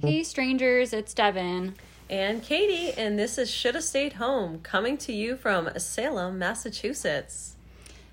Hey, 0.00 0.22
strangers, 0.24 0.94
it's 0.94 1.12
Devin. 1.12 1.74
And 2.08 2.42
Katie, 2.42 2.92
and 2.98 3.18
this 3.18 3.36
is 3.36 3.50
Should 3.50 3.74
Have 3.74 3.84
Stayed 3.84 4.14
Home, 4.14 4.60
coming 4.62 4.96
to 4.98 5.12
you 5.12 5.36
from 5.36 5.68
Salem, 5.78 6.38
Massachusetts. 6.38 7.56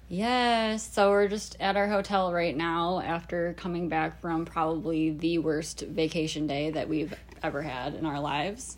Yes, 0.10 0.92
so 0.92 1.10
we're 1.10 1.30
just 1.30 1.56
at 1.62 1.78
our 1.78 1.88
hotel 1.88 2.34
right 2.34 2.56
now 2.56 3.00
after 3.00 3.54
coming 3.54 3.88
back 3.88 4.20
from 4.20 4.44
probably 4.46 5.12
the 5.12 5.38
worst 5.38 5.82
vacation 5.82 6.48
day 6.48 6.70
that 6.72 6.90
we've 6.90 7.14
ever 7.42 7.62
had 7.62 7.96
in 7.96 8.06
our 8.06 8.20
lives. 8.20 8.76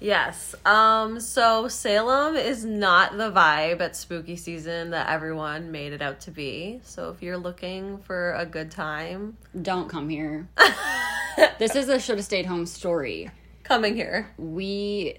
Yes. 0.00 0.54
Um, 0.64 1.20
so 1.20 1.68
Salem 1.68 2.34
is 2.34 2.64
not 2.64 3.16
the 3.18 3.30
vibe 3.30 3.80
at 3.80 3.94
spooky 3.94 4.36
season 4.36 4.90
that 4.90 5.10
everyone 5.10 5.70
made 5.70 5.92
it 5.92 6.00
out 6.00 6.20
to 6.22 6.30
be. 6.30 6.80
So 6.84 7.10
if 7.10 7.22
you're 7.22 7.36
looking 7.36 7.98
for 7.98 8.32
a 8.32 8.46
good 8.46 8.70
time, 8.70 9.36
Don't 9.60 9.88
come 9.88 10.08
here. 10.08 10.48
this 11.58 11.76
is 11.76 11.88
a 11.88 12.00
should 12.00 12.16
have 12.16 12.24
stayed 12.24 12.46
home 12.46 12.64
story. 12.66 13.30
coming 13.62 13.94
here. 13.94 14.30
We 14.38 15.18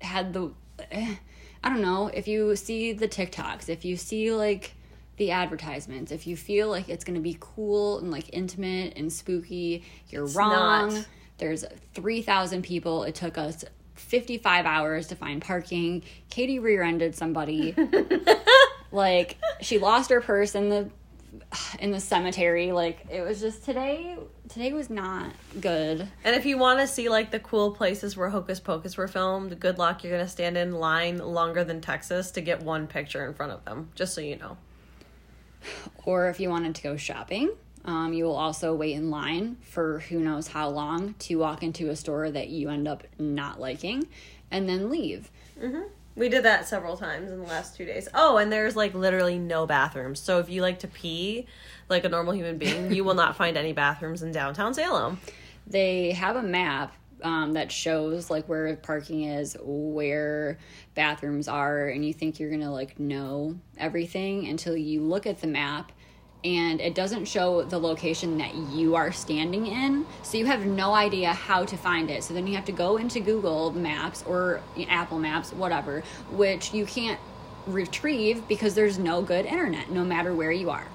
had 0.00 0.32
the. 0.32 0.50
I 0.92 1.68
don't 1.70 1.82
know, 1.82 2.06
if 2.08 2.28
you 2.28 2.54
see 2.54 2.92
the 2.92 3.08
TikToks, 3.08 3.68
if 3.68 3.84
you 3.84 3.96
see 3.96 4.30
like 4.32 4.74
the 5.16 5.32
advertisements, 5.32 6.12
if 6.12 6.26
you 6.26 6.36
feel 6.36 6.68
like 6.68 6.88
it's 6.88 7.04
gonna 7.04 7.18
be 7.20 7.36
cool 7.40 7.98
and 7.98 8.10
like 8.12 8.30
intimate 8.32 8.94
and 8.96 9.12
spooky, 9.12 9.84
you're 10.08 10.26
wrong. 10.26 10.94
not. 10.94 11.06
There's 11.38 11.64
3,000 11.94 12.62
people. 12.62 13.02
It 13.04 13.14
took 13.16 13.38
us 13.38 13.64
55 13.98 14.66
hours 14.66 15.08
to 15.08 15.16
find 15.16 15.42
parking. 15.42 16.02
Katie 16.30 16.58
rear 16.58 16.82
ended 16.82 17.14
somebody. 17.14 17.74
like, 18.92 19.36
she 19.60 19.78
lost 19.78 20.10
her 20.10 20.20
purse 20.20 20.54
in 20.54 20.68
the 20.68 20.90
in 21.78 21.90
the 21.90 22.00
cemetery 22.00 22.72
like 22.72 23.06
it 23.10 23.20
was 23.22 23.40
just 23.40 23.62
today 23.64 24.16
today 24.48 24.72
was 24.72 24.88
not 24.88 25.30
good 25.60 26.08
And 26.24 26.34
if 26.34 26.46
you 26.46 26.56
want 26.56 26.80
to 26.80 26.86
see 26.86 27.08
like 27.08 27.30
the 27.30 27.38
cool 27.38 27.72
places 27.72 28.16
where 28.16 28.30
Hocus 28.30 28.60
Pocus 28.60 28.96
were 28.96 29.08
filmed, 29.08 29.58
good 29.60 29.78
luck. 29.78 30.02
You're 30.02 30.12
gonna 30.12 30.28
stand 30.28 30.56
in 30.56 30.72
line 30.72 31.18
longer 31.18 31.64
than 31.64 31.80
Texas 31.80 32.30
to 32.32 32.40
get 32.40 32.62
one 32.62 32.86
picture 32.86 33.26
in 33.26 33.34
front 33.34 33.52
of 33.52 33.64
them. 33.64 33.90
Just 33.94 34.14
so 34.14 34.20
you 34.20 34.36
know. 34.36 34.56
or 36.04 36.28
if 36.28 36.40
you 36.40 36.48
wanted 36.48 36.74
to 36.76 36.82
go 36.82 36.96
shopping 36.96 37.50
um, 37.84 38.12
you 38.12 38.24
will 38.24 38.36
also 38.36 38.74
wait 38.74 38.94
in 38.94 39.10
line 39.10 39.56
for 39.62 40.00
who 40.00 40.20
knows 40.20 40.48
how 40.48 40.68
long 40.68 41.14
to 41.20 41.36
walk 41.36 41.62
into 41.62 41.90
a 41.90 41.96
store 41.96 42.30
that 42.30 42.48
you 42.48 42.68
end 42.68 42.86
up 42.88 43.04
not 43.18 43.60
liking 43.60 44.06
and 44.50 44.68
then 44.68 44.90
leave 44.90 45.30
We 46.16 46.28
did 46.28 46.44
that 46.44 46.66
several 46.66 46.96
times 46.96 47.30
in 47.30 47.38
the 47.38 47.46
last 47.46 47.76
two 47.76 47.84
days. 47.84 48.08
Oh, 48.12 48.38
and 48.38 48.50
there's 48.50 48.74
like 48.74 48.92
literally 48.94 49.38
no 49.38 49.66
bathrooms. 49.66 50.18
So 50.18 50.40
if 50.40 50.50
you 50.50 50.62
like 50.62 50.80
to 50.80 50.88
pee 50.88 51.46
like 51.88 52.04
a 52.04 52.08
normal 52.08 52.34
human 52.34 52.58
being, 52.58 52.92
you 52.92 53.04
will 53.04 53.14
not 53.14 53.36
find 53.36 53.56
any 53.56 53.72
bathrooms 53.72 54.22
in 54.22 54.32
downtown 54.32 54.74
Salem. 54.74 55.20
they 55.66 56.10
have 56.12 56.34
a 56.36 56.42
map 56.42 56.92
um, 57.22 57.52
that 57.54 57.70
shows 57.72 58.30
like 58.30 58.48
where 58.48 58.74
parking 58.76 59.24
is 59.24 59.56
where 59.60 60.58
bathrooms 60.94 61.48
are 61.48 61.88
and 61.88 62.04
you 62.04 62.12
think 62.12 62.38
you're 62.38 62.50
gonna 62.50 62.72
like 62.72 62.98
know 62.98 63.58
everything 63.76 64.46
until 64.48 64.76
you 64.76 65.02
look 65.02 65.26
at 65.26 65.40
the 65.40 65.46
map 65.46 65.92
and 66.44 66.80
it 66.80 66.94
doesn't 66.94 67.24
show 67.26 67.62
the 67.64 67.78
location 67.78 68.38
that 68.38 68.54
you 68.54 68.94
are 68.94 69.10
standing 69.10 69.66
in 69.66 70.06
so 70.22 70.38
you 70.38 70.46
have 70.46 70.64
no 70.64 70.94
idea 70.94 71.32
how 71.32 71.64
to 71.64 71.76
find 71.76 72.10
it 72.10 72.22
so 72.22 72.32
then 72.32 72.46
you 72.46 72.54
have 72.54 72.64
to 72.64 72.72
go 72.72 72.96
into 72.96 73.18
google 73.20 73.72
maps 73.72 74.22
or 74.26 74.60
apple 74.88 75.18
maps 75.18 75.52
whatever 75.52 76.02
which 76.30 76.72
you 76.72 76.86
can't 76.86 77.18
retrieve 77.66 78.46
because 78.48 78.74
there's 78.74 78.98
no 78.98 79.20
good 79.20 79.44
internet 79.46 79.90
no 79.90 80.04
matter 80.04 80.32
where 80.34 80.52
you 80.52 80.70
are 80.70 80.86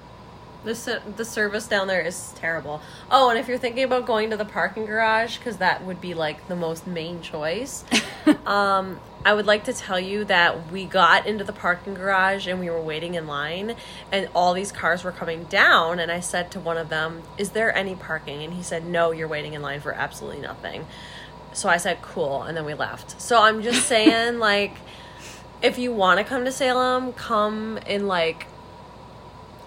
The 0.64 1.02
the 1.16 1.24
service 1.26 1.66
down 1.68 1.86
there 1.88 2.00
is 2.00 2.32
terrible. 2.36 2.80
Oh, 3.10 3.28
and 3.28 3.38
if 3.38 3.48
you're 3.48 3.58
thinking 3.58 3.84
about 3.84 4.06
going 4.06 4.30
to 4.30 4.36
the 4.36 4.46
parking 4.46 4.86
garage 4.86 5.36
cuz 5.38 5.58
that 5.58 5.84
would 5.84 6.00
be 6.00 6.14
like 6.14 6.48
the 6.48 6.56
most 6.56 6.86
main 6.86 7.20
choice. 7.20 7.84
um 8.46 8.98
I 9.24 9.32
would 9.32 9.46
like 9.46 9.64
to 9.64 9.72
tell 9.72 9.98
you 9.98 10.24
that 10.24 10.70
we 10.70 10.84
got 10.84 11.26
into 11.26 11.44
the 11.44 11.52
parking 11.52 11.94
garage 11.94 12.46
and 12.46 12.60
we 12.60 12.68
were 12.68 12.80
waiting 12.80 13.14
in 13.14 13.26
line 13.26 13.74
and 14.12 14.28
all 14.34 14.52
these 14.52 14.70
cars 14.70 15.02
were 15.02 15.12
coming 15.12 15.44
down 15.44 15.98
and 15.98 16.12
I 16.12 16.20
said 16.20 16.50
to 16.52 16.60
one 16.60 16.76
of 16.76 16.90
them, 16.90 17.22
"Is 17.38 17.50
there 17.50 17.74
any 17.74 17.94
parking?" 17.94 18.42
And 18.42 18.52
he 18.52 18.62
said, 18.62 18.84
"No, 18.84 19.12
you're 19.12 19.28
waiting 19.28 19.54
in 19.54 19.62
line 19.62 19.80
for 19.80 19.92
absolutely 19.92 20.42
nothing." 20.42 20.86
So 21.54 21.70
I 21.70 21.78
said, 21.78 22.02
"Cool," 22.02 22.42
and 22.42 22.54
then 22.54 22.66
we 22.66 22.74
left. 22.74 23.18
So 23.20 23.40
I'm 23.40 23.62
just 23.62 23.86
saying 23.88 24.38
like 24.38 24.76
if 25.62 25.78
you 25.78 25.92
want 25.92 26.18
to 26.18 26.24
come 26.24 26.44
to 26.44 26.52
Salem, 26.52 27.14
come 27.14 27.78
in 27.86 28.06
like 28.06 28.46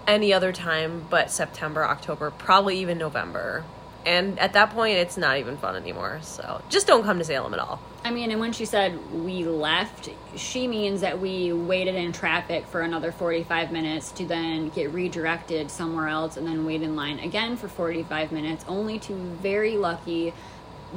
any 0.05 0.33
other 0.33 0.51
time 0.51 1.05
but 1.09 1.31
September, 1.31 1.83
October, 1.83 2.29
probably 2.29 2.77
even 2.79 2.99
November. 2.99 3.63
And 4.07 4.39
at 4.39 4.53
that 4.53 4.69
point, 4.69 4.97
it's 4.97 5.17
not 5.17 5.37
even 5.37 5.57
fun 5.57 5.75
anymore. 5.75 6.19
So 6.21 6.61
just 6.69 6.87
don't 6.87 7.03
come 7.03 7.17
to 7.19 7.25
Salem 7.25 7.53
at 7.53 7.59
all. 7.59 7.81
I 8.05 8.11
mean, 8.11 8.31
and 8.31 8.39
when 8.39 8.53
she 8.53 8.63
said 8.63 8.97
we 9.11 9.43
left, 9.43 10.09
she 10.37 10.65
means 10.65 11.01
that 11.01 11.19
we 11.19 11.51
waited 11.51 11.95
in 11.95 12.13
traffic 12.13 12.65
for 12.67 12.79
another 12.79 13.11
45 13.11 13.73
minutes 13.73 14.11
to 14.13 14.25
then 14.25 14.69
get 14.69 14.93
redirected 14.93 15.69
somewhere 15.69 16.07
else 16.07 16.37
and 16.37 16.47
then 16.47 16.65
wait 16.65 16.83
in 16.83 16.95
line 16.95 17.19
again 17.19 17.57
for 17.57 17.67
45 17.67 18.31
minutes, 18.31 18.63
only 18.69 18.97
to 18.99 19.13
very 19.13 19.75
lucky 19.75 20.33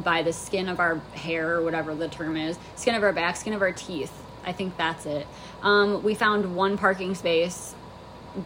by 0.04 0.22
the 0.22 0.32
skin 0.32 0.68
of 0.68 0.78
our 0.78 0.98
hair 1.14 1.56
or 1.56 1.64
whatever 1.64 1.96
the 1.96 2.06
term 2.06 2.36
is, 2.36 2.60
skin 2.76 2.94
of 2.94 3.02
our 3.02 3.12
back, 3.12 3.34
skin 3.34 3.54
of 3.54 3.60
our 3.60 3.72
teeth. 3.72 4.12
I 4.44 4.52
think 4.52 4.76
that's 4.76 5.04
it. 5.04 5.26
Um, 5.62 6.04
we 6.04 6.14
found 6.14 6.54
one 6.54 6.78
parking 6.78 7.16
space 7.16 7.74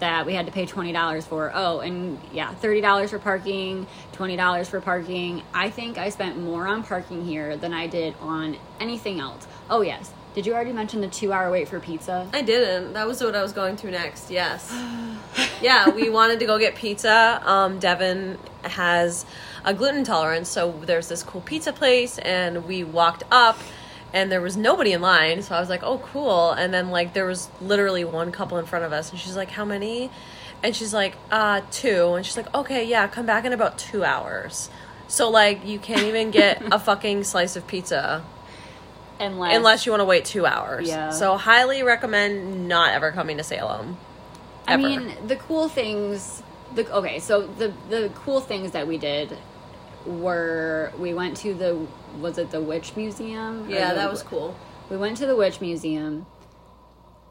that 0.01 0.27
we 0.27 0.35
had 0.35 0.47
to 0.47 0.53
pay 0.53 0.67
$20 0.67 1.25
for. 1.25 1.51
Oh, 1.55 1.81
and 1.81 2.19
yeah, 2.33 2.55
$30 2.55 3.11
for 3.11 3.19
parking, 3.19 3.87
$20 4.13 4.67
for 4.67 4.81
parking. 4.81 5.43
I 5.53 5.71
think 5.71 5.99
I 5.99 6.09
spent 6.09 6.39
more 6.39 6.67
on 6.67 6.83
parking 6.83 7.25
here 7.25 7.57
than 7.57 7.73
I 7.73 7.87
did 7.87 8.15
on 8.21 8.57
anything 8.81 9.21
else. 9.21 9.47
Oh, 9.69 9.83
yes. 9.83 10.13
Did 10.35 10.47
you 10.47 10.55
already 10.55 10.73
mention 10.73 11.01
the 11.01 11.09
two 11.09 11.33
hour 11.33 11.49
wait 11.51 11.69
for 11.69 11.79
pizza? 11.79 12.29
I 12.33 12.43
didn't. 12.43 12.95
That 12.95 13.07
was 13.07 13.23
what 13.23 13.37
I 13.37 13.43
was 13.43 13.53
going 13.53 13.77
to 13.77 13.91
next. 13.91 14.33
Yes. 14.33 14.75
yeah, 15.63 15.91
we 15.91 16.11
wanted 16.11 16.41
to 16.41 16.47
go 16.47 16.59
get 16.59 16.75
pizza. 16.75 17.41
Um, 17.45 17.79
Devin 17.79 18.39
has 18.65 19.27
a 19.65 19.73
gluten 19.73 19.99
intolerance, 19.99 20.49
so 20.49 20.73
there's 20.87 21.09
this 21.09 21.23
cool 21.23 21.41
pizza 21.41 21.73
place, 21.73 22.19
and 22.19 22.65
we 22.65 22.83
walked 22.83 23.23
up. 23.31 23.59
And 24.15 24.33
there 24.33 24.41
was 24.41 24.57
nobody 24.57 24.93
in 24.93 25.03
line, 25.03 25.43
so 25.43 25.55
I 25.55 25.61
was 25.61 25.69
like, 25.69 25.83
"Oh, 25.83 25.99
cool!" 25.99 26.53
And 26.53 26.73
then 26.73 26.91
like 26.91 27.13
there 27.13 27.27
was 27.27 27.51
literally 27.61 28.05
one 28.05 28.33
couple 28.33 28.57
in 28.57 28.65
front 28.65 28.87
of 28.87 28.93
us, 28.93 29.11
and 29.11 29.19
she's 29.19 29.37
like, 29.37 29.51
"How 29.51 29.67
many?" 29.67 30.09
And 30.63 30.75
she's 30.75 30.95
like, 30.95 31.17
"Uh, 31.31 31.61
two. 31.71 32.15
And 32.15 32.25
she's 32.25 32.37
like, 32.37 32.55
"Okay, 32.55 32.85
yeah, 32.85 33.07
come 33.09 33.27
back 33.27 33.45
in 33.45 33.53
about 33.53 33.77
two 33.77 34.05
hours." 34.05 34.71
So 35.09 35.29
like 35.29 35.67
you 35.67 35.79
can't 35.79 36.05
even 36.05 36.31
get 36.31 36.63
a 36.73 36.79
fucking 36.79 37.25
slice 37.25 37.57
of 37.57 37.67
pizza 37.67 38.25
Unless, 39.21 39.57
unless 39.57 39.87
you 39.87 39.93
want 39.93 40.01
to 40.01 40.07
wait 40.07 40.25
two 40.25 40.45
hours. 40.45 40.89
Yeah. 40.89 41.11
So 41.11 41.37
highly 41.37 41.83
recommend 41.83 42.69
not 42.69 42.93
ever 42.93 43.13
coming 43.13 43.37
to 43.37 43.45
Salem. 43.45 43.97
I 44.67 44.77
mean, 44.77 45.13
the 45.27 45.37
cool 45.37 45.69
things. 45.69 46.43
The 46.75 46.91
okay, 46.93 47.21
so 47.21 47.47
the 47.47 47.73
the 47.89 48.11
cool 48.15 48.41
things 48.41 48.73
that 48.73 48.89
we 48.89 48.99
did 48.99 49.37
were 50.07 50.93
we 50.99 51.15
went 51.15 51.37
to 51.39 51.55
the 51.55 51.87
was 52.21 52.39
it 52.39 52.51
the 52.51 52.61
witch 52.61 52.95
museum? 52.97 53.69
Yeah, 53.69 53.91
the- 53.91 53.97
that 53.97 54.11
was 54.11 54.23
cool. 54.23 54.57
We 54.91 54.97
went 54.97 55.17
to 55.19 55.27
the 55.27 55.35
witch 55.37 55.61
museum. 55.61 56.27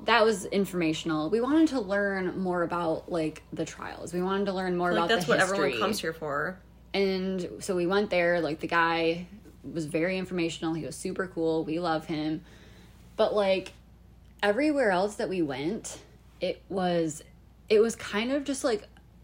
That 0.05 0.25
was 0.25 0.45
informational. 0.45 1.29
We 1.29 1.39
wanted 1.39 1.69
to 1.69 1.79
learn 1.79 2.37
more 2.39 2.63
about 2.63 3.09
like 3.11 3.41
the 3.53 3.63
trials. 3.63 4.11
We 4.13 4.21
wanted 4.21 4.45
to 4.47 4.53
learn 4.53 4.75
more 4.75 4.91
Like 4.91 4.97
about 4.97 5.09
that's 5.09 5.25
the 5.25 5.31
what 5.31 5.39
history. 5.39 5.57
everyone 5.57 5.79
comes 5.79 5.99
here 6.01 6.13
for. 6.13 6.59
And 6.93 7.47
so 7.59 7.75
we 7.75 7.87
went 7.87 8.09
there. 8.09 8.41
Like 8.41 8.59
the 8.59 8.67
guy 8.67 9.27
was 9.71 9.85
very 9.85 10.17
informational. 10.17 10.73
He 10.73 10.85
was 10.85 10.95
super 10.95 11.27
cool. 11.27 11.63
We 11.63 11.79
love 11.79 12.05
him. 12.07 12.41
But 13.15 13.33
like 13.33 13.71
everywhere 14.41 14.91
else 14.91 15.15
that 15.15 15.29
we 15.29 15.41
went, 15.41 15.99
it 16.41 16.61
was 16.69 17.23
it 17.69 17.79
was 17.79 17.95
kind 17.95 18.31
of 18.31 18.43
just 18.43 18.63
like 18.65 18.83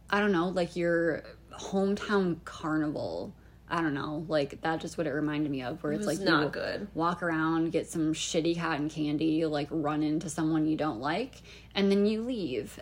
I 0.09 0.19
don't 0.19 0.31
know, 0.31 0.47
like 0.47 0.75
your 0.77 1.24
hometown 1.51 2.38
carnival. 2.45 3.33
I 3.69 3.81
don't 3.81 3.94
know, 3.94 4.25
like 4.27 4.62
that's 4.62 4.81
just 4.81 4.98
what 4.98 5.06
it 5.06 5.12
reminded 5.12 5.51
me 5.51 5.62
of. 5.62 5.83
Where 5.83 5.94
it's 5.94 6.06
was 6.06 6.19
like 6.19 6.25
not 6.25 6.45
you 6.45 6.50
good. 6.50 6.88
walk 6.95 7.21
around, 7.21 7.71
get 7.71 7.89
some 7.89 8.13
shitty 8.13 8.60
cotton 8.60 8.89
candy, 8.89 9.45
like 9.45 9.68
run 9.69 10.01
into 10.01 10.30
someone 10.30 10.66
you 10.66 10.75
don't 10.75 11.00
like, 11.00 11.36
and 11.75 11.92
then 11.92 12.06
you 12.06 12.21
leave. 12.21 12.77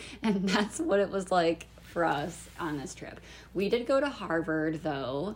and 0.22 0.48
that's 0.48 0.78
what 0.78 1.00
it 1.00 1.10
was 1.10 1.32
like 1.32 1.66
for 1.82 2.04
us 2.04 2.48
on 2.60 2.78
this 2.78 2.94
trip. 2.94 3.20
We 3.54 3.68
did 3.68 3.86
go 3.86 3.98
to 3.98 4.08
Harvard 4.08 4.82
though, 4.82 5.34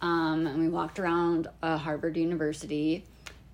um, 0.00 0.46
and 0.46 0.60
we 0.60 0.68
walked 0.68 1.00
around 1.00 1.48
uh, 1.62 1.76
Harvard 1.76 2.16
University, 2.16 3.04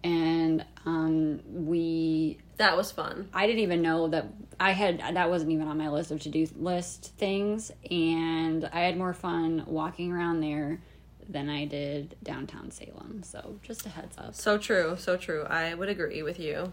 and 0.04 0.64
um, 0.84 1.40
we 1.46 2.38
That 2.58 2.76
was 2.76 2.92
fun. 2.92 3.28
I 3.32 3.46
didn't 3.46 3.62
even 3.62 3.82
know 3.82 4.08
that 4.08 4.26
I 4.60 4.72
had 4.72 5.00
that 5.00 5.30
wasn't 5.30 5.52
even 5.52 5.66
on 5.68 5.78
my 5.78 5.88
list 5.88 6.10
of 6.10 6.20
to 6.20 6.28
do 6.28 6.46
list 6.56 7.12
things, 7.16 7.72
and 7.90 8.68
I 8.72 8.80
had 8.80 8.96
more 8.96 9.14
fun 9.14 9.64
walking 9.66 10.12
around 10.12 10.40
there 10.40 10.80
than 11.28 11.48
I 11.48 11.64
did 11.64 12.16
downtown 12.22 12.70
Salem. 12.70 13.22
So 13.24 13.58
just 13.62 13.86
a 13.86 13.88
heads 13.88 14.16
up. 14.18 14.34
So 14.34 14.58
true, 14.58 14.96
so 14.98 15.16
true. 15.16 15.44
I 15.44 15.74
would 15.74 15.88
agree 15.88 16.22
with 16.22 16.38
you. 16.38 16.72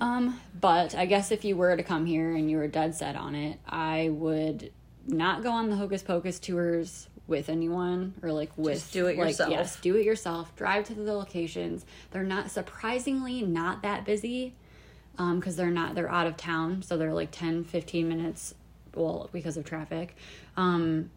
Um, 0.00 0.40
but 0.60 0.94
I 0.94 1.06
guess 1.06 1.30
if 1.30 1.44
you 1.44 1.56
were 1.56 1.76
to 1.76 1.82
come 1.82 2.06
here 2.06 2.34
and 2.34 2.50
you 2.50 2.58
were 2.58 2.68
dead 2.68 2.94
set 2.94 3.16
on 3.16 3.34
it, 3.34 3.58
I 3.66 4.10
would 4.10 4.72
not 5.06 5.42
go 5.42 5.52
on 5.52 5.70
the 5.70 5.76
Hocus 5.76 6.02
Pocus 6.02 6.38
tours 6.38 7.08
with 7.26 7.48
anyone 7.48 8.14
or 8.22 8.32
like 8.32 8.50
with 8.56 8.74
Just 8.74 8.92
do 8.92 9.06
it 9.06 9.18
like, 9.18 9.28
yourself. 9.28 9.50
Yes, 9.50 9.76
do 9.80 9.96
it 9.96 10.04
yourself. 10.04 10.54
Drive 10.56 10.84
to 10.86 10.94
the 10.94 11.12
locations. 11.12 11.84
They're 12.10 12.22
not 12.22 12.50
surprisingly 12.50 13.42
not 13.42 13.82
that 13.82 14.04
busy 14.04 14.54
um 15.18 15.40
because 15.40 15.56
they're 15.56 15.70
not 15.70 15.94
they're 15.94 16.10
out 16.10 16.26
of 16.26 16.36
town, 16.36 16.82
so 16.82 16.96
they're 16.96 17.14
like 17.14 17.30
10 17.30 17.64
15 17.64 18.08
minutes 18.08 18.54
well 18.94 19.28
because 19.32 19.56
of 19.56 19.64
traffic. 19.64 20.16
Um 20.56 21.10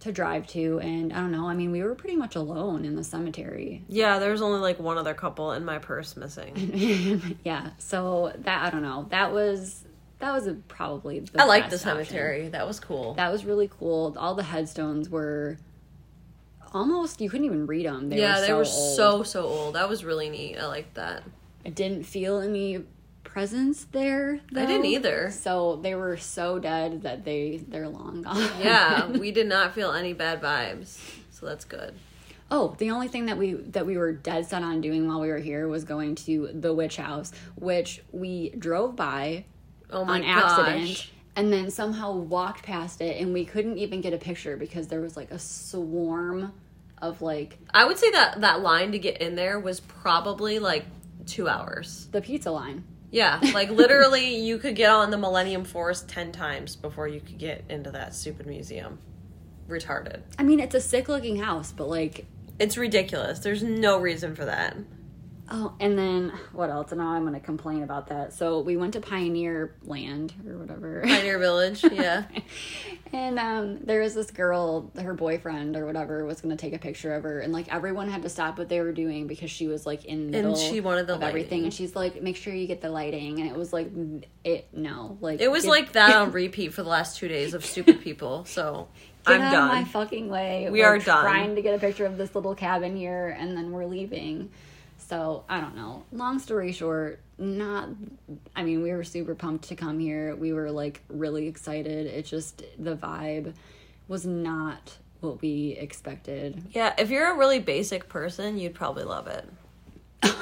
to 0.00 0.12
drive 0.12 0.46
to 0.46 0.80
and 0.80 1.12
I 1.12 1.16
don't 1.16 1.32
know. 1.32 1.46
I 1.46 1.54
mean, 1.54 1.72
we 1.72 1.82
were 1.82 1.94
pretty 1.94 2.16
much 2.16 2.34
alone 2.34 2.86
in 2.86 2.96
the 2.96 3.04
cemetery. 3.04 3.84
Yeah, 3.86 4.18
there 4.18 4.30
was 4.30 4.40
only 4.40 4.60
like 4.60 4.78
one 4.78 4.96
other 4.96 5.12
couple 5.12 5.50
and 5.50 5.66
my 5.66 5.78
purse 5.78 6.16
missing. 6.16 7.36
yeah. 7.44 7.70
So 7.76 8.32
that 8.38 8.64
I 8.64 8.70
don't 8.70 8.82
know. 8.82 9.06
That 9.10 9.32
was 9.32 9.84
that 10.20 10.32
was 10.32 10.46
a, 10.46 10.54
probably 10.54 11.20
the 11.20 11.42
I 11.42 11.44
like 11.44 11.64
the 11.64 11.70
best 11.72 11.86
option. 11.86 12.04
cemetery. 12.06 12.48
That 12.48 12.66
was 12.66 12.78
cool. 12.78 13.14
That 13.14 13.32
was 13.32 13.44
really 13.44 13.68
cool. 13.78 14.14
All 14.18 14.34
the 14.34 14.42
headstones 14.42 15.08
were 15.08 15.58
almost 16.72 17.20
you 17.20 17.28
couldn't 17.28 17.46
even 17.46 17.66
read 17.66 17.86
them. 17.86 18.08
They 18.08 18.20
yeah, 18.20 18.36
were 18.36 18.40
they 18.40 18.46
so 18.46 18.56
were 18.56 18.64
old. 18.64 18.96
so 18.96 19.22
so 19.22 19.42
old. 19.44 19.74
That 19.74 19.88
was 19.88 20.04
really 20.04 20.30
neat. 20.30 20.56
I 20.58 20.66
liked 20.66 20.94
that. 20.94 21.22
I 21.64 21.70
didn't 21.70 22.04
feel 22.04 22.40
any 22.40 22.84
presence 23.24 23.84
there. 23.92 24.40
I 24.54 24.66
didn't 24.66 24.86
either. 24.86 25.30
So 25.30 25.76
they 25.76 25.94
were 25.94 26.16
so 26.16 26.58
dead 26.58 27.02
that 27.02 27.24
they 27.24 27.62
they're 27.68 27.88
long 27.88 28.22
gone. 28.22 28.50
Yeah, 28.60 29.06
we 29.18 29.30
did 29.32 29.46
not 29.46 29.74
feel 29.74 29.92
any 29.92 30.12
bad 30.12 30.40
vibes. 30.40 30.98
So 31.30 31.46
that's 31.46 31.64
good. 31.64 31.94
Oh, 32.50 32.74
the 32.78 32.90
only 32.90 33.08
thing 33.08 33.26
that 33.26 33.38
we 33.38 33.54
that 33.54 33.86
we 33.86 33.96
were 33.96 34.12
dead 34.12 34.46
set 34.46 34.62
on 34.62 34.80
doing 34.80 35.06
while 35.06 35.20
we 35.20 35.28
were 35.28 35.38
here 35.38 35.68
was 35.68 35.84
going 35.84 36.16
to 36.16 36.50
the 36.52 36.74
witch 36.74 36.96
house, 36.96 37.32
which 37.56 38.02
we 38.12 38.50
drove 38.50 38.96
by 38.96 39.44
Oh 39.92 40.04
my 40.04 40.18
on 40.20 40.24
accident 40.24 40.86
gosh. 40.88 41.12
and 41.36 41.52
then 41.52 41.70
somehow 41.70 42.12
walked 42.14 42.62
past 42.62 43.00
it 43.00 43.20
and 43.20 43.32
we 43.32 43.44
couldn't 43.44 43.78
even 43.78 44.00
get 44.00 44.12
a 44.12 44.18
picture 44.18 44.56
because 44.56 44.88
there 44.88 45.00
was 45.00 45.16
like 45.16 45.30
a 45.30 45.38
swarm 45.38 46.52
of 47.02 47.22
like 47.22 47.58
I 47.72 47.84
would 47.86 47.98
say 47.98 48.10
that 48.10 48.40
that 48.42 48.60
line 48.60 48.92
to 48.92 48.98
get 48.98 49.20
in 49.20 49.34
there 49.34 49.58
was 49.58 49.80
probably 49.80 50.58
like 50.58 50.84
2 51.26 51.48
hours. 51.48 52.08
the 52.12 52.20
pizza 52.20 52.50
line. 52.50 52.84
Yeah, 53.10 53.40
like 53.54 53.70
literally 53.82 54.36
you 54.36 54.58
could 54.58 54.76
get 54.76 54.90
on 54.90 55.10
the 55.10 55.18
Millennium 55.18 55.64
Force 55.64 56.02
10 56.02 56.32
times 56.32 56.76
before 56.76 57.08
you 57.08 57.20
could 57.20 57.38
get 57.38 57.64
into 57.68 57.90
that 57.90 58.14
stupid 58.14 58.46
museum. 58.46 58.98
Retarded. 59.68 60.22
I 60.38 60.42
mean, 60.42 60.58
it's 60.60 60.74
a 60.74 60.80
sick 60.80 61.08
looking 61.08 61.36
house, 61.36 61.72
but 61.72 61.88
like 61.88 62.26
It's 62.58 62.76
ridiculous. 62.76 63.38
There's 63.40 63.62
no 63.62 63.98
reason 63.98 64.34
for 64.34 64.44
that. 64.44 64.76
Oh, 65.50 65.74
and 65.80 65.98
then 65.98 66.32
what 66.52 66.70
else? 66.70 66.92
And 66.92 67.00
now 67.00 67.08
I'm 67.08 67.22
going 67.22 67.34
to 67.34 67.40
complain 67.40 67.82
about 67.82 68.08
that. 68.08 68.32
So 68.32 68.60
we 68.60 68.76
went 68.76 68.92
to 68.94 69.00
Pioneer 69.00 69.74
Land 69.84 70.32
or 70.48 70.56
whatever. 70.58 71.02
Pioneer 71.04 71.38
Village, 71.46 71.84
yeah. 71.84 72.24
And 73.12 73.38
um, 73.38 73.78
there 73.84 74.00
was 74.00 74.14
this 74.14 74.30
girl, 74.30 74.90
her 75.00 75.14
boyfriend 75.14 75.76
or 75.76 75.84
whatever, 75.86 76.24
was 76.24 76.40
going 76.40 76.56
to 76.56 76.60
take 76.60 76.72
a 76.74 76.78
picture 76.78 77.14
of 77.14 77.24
her, 77.24 77.40
and 77.40 77.52
like 77.52 77.72
everyone 77.72 78.08
had 78.08 78.22
to 78.22 78.28
stop 78.28 78.56
what 78.58 78.68
they 78.68 78.80
were 78.80 78.92
doing 78.92 79.26
because 79.26 79.50
she 79.50 79.66
was 79.66 79.84
like 79.84 80.04
in 80.04 80.30
the 80.30 80.38
And 80.38 80.56
she 80.56 80.80
wanted 80.80 81.06
the 81.08 81.14
everything, 81.14 81.32
lighting. 81.32 81.64
and 81.64 81.74
she's 81.74 81.96
like, 81.96 82.22
"Make 82.22 82.36
sure 82.36 82.54
you 82.54 82.66
get 82.68 82.80
the 82.80 82.90
lighting," 82.90 83.40
and 83.40 83.50
it 83.50 83.56
was 83.56 83.72
like, 83.72 83.90
it 84.44 84.68
no, 84.72 85.18
like 85.20 85.40
It 85.40 85.50
was 85.50 85.64
get- 85.64 85.70
like 85.70 85.92
that 85.94 86.14
on 86.14 86.30
repeat 86.32 86.72
for 86.72 86.82
the 86.84 86.88
last 86.88 87.18
2 87.18 87.26
days 87.28 87.54
of 87.54 87.64
stupid 87.64 88.00
people. 88.00 88.44
So, 88.44 88.88
Get 89.26 89.34
I'm 89.36 89.42
out 89.42 89.52
done. 89.52 89.68
of 89.68 89.74
my 89.74 89.84
fucking 89.84 90.28
way. 90.28 90.68
We 90.70 90.78
We're 90.80 90.86
are 90.86 90.98
done. 90.98 91.22
Trying 91.24 91.56
to 91.56 91.62
get 91.62 91.74
a 91.74 91.78
picture 91.78 92.06
of 92.06 92.16
this 92.16 92.34
little 92.36 92.54
cabin 92.54 92.94
here, 92.96 93.36
and 93.38 93.56
then 93.56 93.72
we're 93.72 93.86
leaving. 93.86 94.50
So 95.10 95.42
I 95.48 95.60
don't 95.60 95.74
know. 95.74 96.04
Long 96.12 96.38
story 96.38 96.70
short, 96.70 97.18
not. 97.36 97.88
I 98.54 98.62
mean, 98.62 98.80
we 98.80 98.92
were 98.92 99.02
super 99.02 99.34
pumped 99.34 99.66
to 99.70 99.74
come 99.74 99.98
here. 99.98 100.36
We 100.36 100.52
were 100.52 100.70
like 100.70 101.02
really 101.08 101.48
excited. 101.48 102.06
It 102.06 102.26
just 102.26 102.62
the 102.78 102.94
vibe 102.94 103.54
was 104.06 104.24
not 104.24 104.96
what 105.18 105.42
we 105.42 105.76
expected. 105.80 106.62
Yeah, 106.70 106.94
if 106.96 107.10
you're 107.10 107.28
a 107.34 107.36
really 107.36 107.58
basic 107.58 108.08
person, 108.08 108.56
you'd 108.56 108.74
probably 108.74 109.02
love 109.02 109.26
it. 109.26 109.48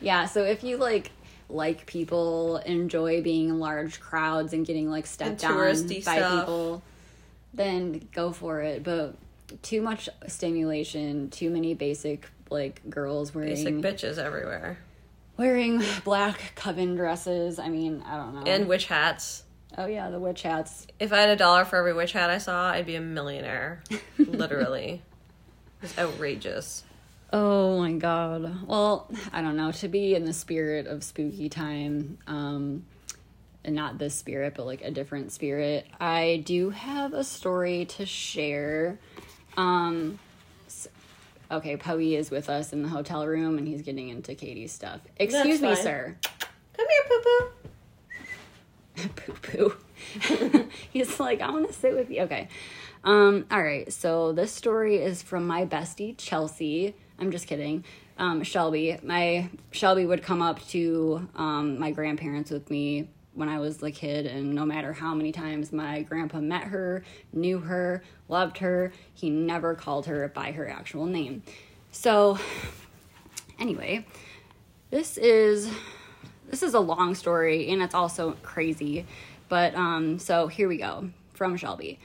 Yeah. 0.00 0.24
So 0.26 0.44
if 0.44 0.64
you 0.64 0.78
like 0.78 1.10
like 1.50 1.84
people 1.84 2.58
enjoy 2.58 3.20
being 3.20 3.50
in 3.50 3.58
large 3.58 4.00
crowds 4.00 4.54
and 4.54 4.64
getting 4.64 4.90
like 4.90 5.06
stepped 5.06 5.44
on 5.44 5.54
by 5.54 5.74
stuff. 5.74 6.40
people, 6.40 6.82
then 7.52 8.08
go 8.12 8.32
for 8.32 8.62
it. 8.62 8.84
But 8.84 9.16
too 9.62 9.82
much 9.82 10.08
stimulation, 10.26 11.30
too 11.30 11.50
many 11.50 11.74
basic 11.74 12.28
like 12.50 12.82
girls 12.88 13.34
wearing 13.34 13.50
Basic 13.50 13.74
bitches 13.76 14.18
everywhere. 14.18 14.78
wearing 15.36 15.82
black 16.04 16.52
coven 16.54 16.96
dresses. 16.96 17.58
I 17.58 17.68
mean, 17.68 18.02
I 18.06 18.16
don't 18.16 18.34
know. 18.34 18.42
And 18.50 18.68
witch 18.68 18.86
hats. 18.86 19.44
oh 19.76 19.86
yeah, 19.86 20.10
the 20.10 20.18
witch 20.18 20.42
hats. 20.42 20.86
If 20.98 21.12
I 21.12 21.18
had 21.20 21.30
a 21.30 21.36
dollar 21.36 21.64
for 21.64 21.76
every 21.76 21.92
witch 21.92 22.12
hat 22.12 22.30
I 22.30 22.38
saw, 22.38 22.70
I'd 22.70 22.86
be 22.86 22.94
a 22.96 23.00
millionaire. 23.00 23.82
Literally. 24.18 25.02
It's 25.82 25.96
outrageous. 25.98 26.84
Oh 27.32 27.78
my 27.78 27.92
god. 27.92 28.66
Well, 28.66 29.08
I 29.32 29.42
don't 29.42 29.56
know. 29.56 29.70
To 29.72 29.88
be 29.88 30.14
in 30.14 30.24
the 30.24 30.32
spirit 30.32 30.86
of 30.86 31.04
spooky 31.04 31.48
time, 31.48 32.18
um, 32.26 32.84
and 33.64 33.74
not 33.74 33.98
this 33.98 34.14
spirit, 34.14 34.54
but 34.56 34.64
like 34.66 34.80
a 34.82 34.90
different 34.90 35.30
spirit, 35.30 35.86
I 36.00 36.42
do 36.46 36.70
have 36.70 37.12
a 37.12 37.22
story 37.22 37.84
to 37.84 38.06
share. 38.06 38.98
Um, 39.58 40.18
okay, 41.50 41.76
Poe 41.76 41.98
is 41.98 42.30
with 42.30 42.48
us 42.48 42.72
in 42.72 42.82
the 42.82 42.88
hotel 42.88 43.26
room, 43.26 43.58
and 43.58 43.66
he's 43.66 43.82
getting 43.82 44.08
into 44.08 44.34
Katie's 44.34 44.72
stuff. 44.72 45.00
Excuse 45.16 45.60
me, 45.60 45.74
sir. 45.74 46.16
Come 46.76 46.86
here, 46.88 47.02
poo 47.08 47.22
poo. 47.22 47.48
poo 49.16 49.32
poo. 49.42 50.68
He's 50.90 51.20
like, 51.20 51.40
I 51.40 51.50
want 51.50 51.68
to 51.68 51.72
sit 51.72 51.94
with 51.94 52.10
you. 52.10 52.22
Okay. 52.22 52.48
Um, 53.04 53.46
all 53.50 53.62
right. 53.62 53.92
So 53.92 54.32
this 54.32 54.52
story 54.52 54.96
is 54.96 55.22
from 55.22 55.46
my 55.46 55.66
bestie, 55.66 56.16
Chelsea. 56.16 56.94
I'm 57.18 57.30
just 57.30 57.46
kidding. 57.46 57.84
Um, 58.18 58.42
Shelby. 58.42 58.98
My 59.02 59.48
Shelby 59.70 60.06
would 60.06 60.22
come 60.22 60.42
up 60.42 60.64
to 60.68 61.28
um, 61.36 61.78
my 61.78 61.90
grandparents 61.90 62.50
with 62.50 62.70
me 62.70 63.08
when 63.38 63.48
I 63.48 63.60
was 63.60 63.80
a 63.82 63.90
kid, 63.92 64.26
and 64.26 64.52
no 64.52 64.66
matter 64.66 64.92
how 64.92 65.14
many 65.14 65.30
times 65.30 65.72
my 65.72 66.02
grandpa 66.02 66.40
met 66.40 66.64
her, 66.64 67.04
knew 67.32 67.60
her, 67.60 68.02
loved 68.28 68.58
her, 68.58 68.92
he 69.14 69.30
never 69.30 69.76
called 69.76 70.06
her 70.06 70.28
by 70.28 70.50
her 70.50 70.68
actual 70.68 71.06
name. 71.06 71.44
So, 71.92 72.38
anyway, 73.60 74.04
this 74.90 75.16
is 75.18 75.70
this 76.48 76.62
is 76.62 76.74
a 76.74 76.80
long 76.80 77.14
story 77.14 77.68
and 77.68 77.82
it's 77.82 77.94
also 77.94 78.32
crazy 78.42 79.04
but 79.48 79.74
um 79.74 80.18
so 80.18 80.46
here 80.48 80.66
we 80.66 80.78
go 80.78 81.10
from 81.34 81.56
shelby. 81.56 81.98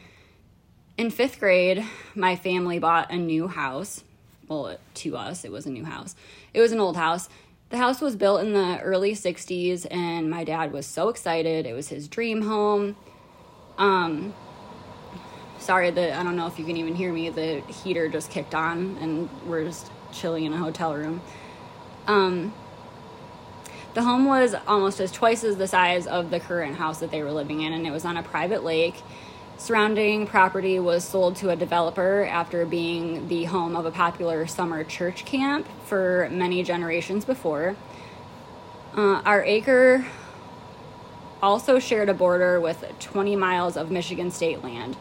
In 0.98 1.10
fifth 1.10 1.40
grade 1.40 1.86
my 2.14 2.36
family 2.36 2.78
bought 2.78 3.10
a 3.12 3.16
new 3.16 3.48
house. 3.48 4.04
Well 4.50 4.78
to 4.96 5.16
us 5.16 5.46
it 5.46 5.52
was 5.52 5.66
a 5.66 5.72
new 5.72 5.86
house. 5.86 6.16
It 6.54 6.60
was 6.60 6.74
an 6.74 6.80
old 6.82 6.98
house 6.98 7.30
the 7.74 7.80
house 7.80 8.02
was 8.02 8.16
built 8.16 8.40
in 8.42 8.54
the 8.54 8.80
early 8.82 9.14
60s 9.14 9.88
and 9.90 10.30
my 10.30 10.44
dad 10.44 10.72
was 10.72 10.86
so 10.86 11.10
excited. 11.10 11.66
It 11.66 11.74
was 11.74 11.90
his 11.90 12.08
dream 12.08 12.44
home. 12.44 12.96
Um 13.80 14.36
sorry 15.58 15.90
that 15.90 16.20
i 16.20 16.24
don't 16.24 16.36
know 16.36 16.46
if 16.46 16.60
you 16.60 16.66
can 16.66 16.76
even 16.78 16.94
hear 16.94 17.12
me 17.12 17.30
the 17.30 17.62
heater 17.62 18.10
just 18.10 18.30
kicked 18.30 18.54
on 18.54 18.98
and 19.00 19.30
we're 19.48 19.64
just 19.64 19.90
chilling 20.12 20.44
in 20.44 20.54
a 20.54 20.58
hotel 20.58 20.94
room. 20.94 21.20
Um 22.06 22.54
the 23.96 24.04
home 24.04 24.26
was 24.26 24.54
almost 24.68 25.00
as 25.00 25.12
twice 25.12 25.44
as 25.44 25.58
the 25.58 25.68
size 25.68 26.06
of 26.06 26.30
the 26.30 26.40
current 26.40 26.76
house 26.76 27.00
that 27.00 27.10
they 27.10 27.24
were 27.24 27.32
living 27.32 27.62
in, 27.62 27.74
and 27.74 27.88
it 27.88 27.92
was 27.92 28.06
on 28.06 28.18
a 28.18 28.24
private 28.24 28.64
lake. 28.64 28.96
Surrounding 29.58 30.26
property 30.26 30.80
was 30.80 31.04
sold 31.04 31.36
to 31.38 31.50
a 31.50 31.56
developer 31.56 32.26
after 32.26 32.66
being 32.66 33.28
the 33.28 33.46
home 33.46 33.76
of 33.76 33.86
a 33.86 33.92
popular 33.92 34.46
summer 34.48 34.84
church 34.84 35.26
camp 35.26 35.68
for 35.86 36.28
many 36.32 36.64
generations 36.64 37.24
before. 37.24 37.76
Uh, 38.96 39.22
our 39.26 39.44
acre 39.44 40.06
also 41.42 41.80
shared 41.80 42.10
a 42.10 42.14
border 42.14 42.60
with 42.60 42.84
20 43.00 43.36
miles 43.36 43.78
of 43.78 43.92
Michigan 43.92 44.32
state 44.32 44.64
land. 44.64 44.98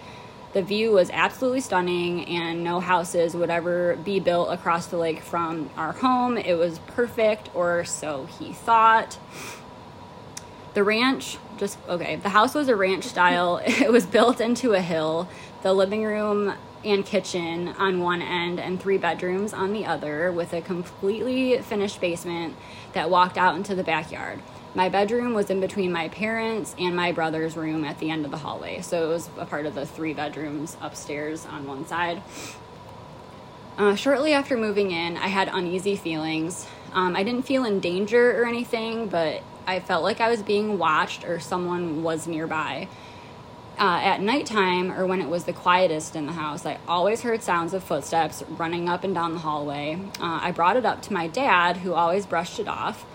The 0.52 0.62
view 0.62 0.92
was 0.92 1.08
absolutely 1.10 1.62
stunning, 1.62 2.26
and 2.26 2.62
no 2.62 2.78
houses 2.78 3.34
would 3.34 3.48
ever 3.48 3.96
be 3.96 4.20
built 4.20 4.52
across 4.52 4.86
the 4.86 4.98
lake 4.98 5.22
from 5.22 5.70
our 5.78 5.92
home. 5.92 6.36
It 6.36 6.54
was 6.58 6.78
perfect, 6.80 7.48
or 7.54 7.84
so 7.84 8.26
he 8.38 8.52
thought. 8.52 9.18
The 10.74 10.82
ranch, 10.82 11.36
just 11.58 11.78
okay, 11.88 12.16
the 12.16 12.30
house 12.30 12.54
was 12.54 12.68
a 12.68 12.76
ranch 12.76 13.04
style. 13.04 13.60
It 13.66 13.92
was 13.92 14.06
built 14.06 14.40
into 14.40 14.72
a 14.72 14.80
hill. 14.80 15.28
The 15.62 15.72
living 15.72 16.04
room 16.04 16.54
and 16.84 17.04
kitchen 17.06 17.68
on 17.68 18.00
one 18.00 18.22
end, 18.22 18.58
and 18.58 18.80
three 18.80 18.98
bedrooms 18.98 19.52
on 19.52 19.72
the 19.72 19.86
other, 19.86 20.32
with 20.32 20.52
a 20.52 20.60
completely 20.60 21.58
finished 21.58 22.00
basement 22.00 22.56
that 22.92 23.08
walked 23.10 23.38
out 23.38 23.54
into 23.54 23.74
the 23.74 23.84
backyard. 23.84 24.40
My 24.74 24.88
bedroom 24.88 25.34
was 25.34 25.50
in 25.50 25.60
between 25.60 25.92
my 25.92 26.08
parents' 26.08 26.74
and 26.78 26.96
my 26.96 27.12
brother's 27.12 27.56
room 27.56 27.84
at 27.84 27.98
the 27.98 28.10
end 28.10 28.24
of 28.24 28.30
the 28.30 28.38
hallway, 28.38 28.80
so 28.80 29.04
it 29.04 29.08
was 29.08 29.28
a 29.38 29.44
part 29.44 29.66
of 29.66 29.74
the 29.74 29.84
three 29.86 30.14
bedrooms 30.14 30.76
upstairs 30.80 31.46
on 31.46 31.66
one 31.66 31.86
side. 31.86 32.22
Uh, 33.76 33.94
shortly 33.94 34.32
after 34.32 34.56
moving 34.56 34.90
in, 34.90 35.16
I 35.16 35.28
had 35.28 35.48
uneasy 35.52 35.96
feelings. 35.96 36.66
Um, 36.94 37.14
I 37.14 37.22
didn't 37.22 37.42
feel 37.42 37.64
in 37.64 37.80
danger 37.80 38.40
or 38.40 38.46
anything, 38.46 39.08
but 39.08 39.42
I 39.66 39.80
felt 39.80 40.02
like 40.02 40.20
I 40.20 40.28
was 40.28 40.42
being 40.42 40.78
watched 40.78 41.24
or 41.24 41.40
someone 41.40 42.02
was 42.02 42.26
nearby. 42.26 42.88
Uh, 43.78 44.00
at 44.02 44.20
nighttime 44.20 44.92
or 44.92 45.06
when 45.06 45.20
it 45.22 45.28
was 45.28 45.44
the 45.44 45.52
quietest 45.52 46.14
in 46.14 46.26
the 46.26 46.32
house, 46.32 46.66
I 46.66 46.78
always 46.86 47.22
heard 47.22 47.42
sounds 47.42 47.72
of 47.72 47.82
footsteps 47.82 48.42
running 48.48 48.88
up 48.88 49.02
and 49.02 49.14
down 49.14 49.32
the 49.32 49.38
hallway. 49.38 49.98
Uh, 50.20 50.40
I 50.42 50.52
brought 50.52 50.76
it 50.76 50.84
up 50.84 51.02
to 51.02 51.12
my 51.12 51.26
dad, 51.26 51.78
who 51.78 51.94
always 51.94 52.26
brushed 52.26 52.60
it 52.60 52.68
off. 52.68 53.06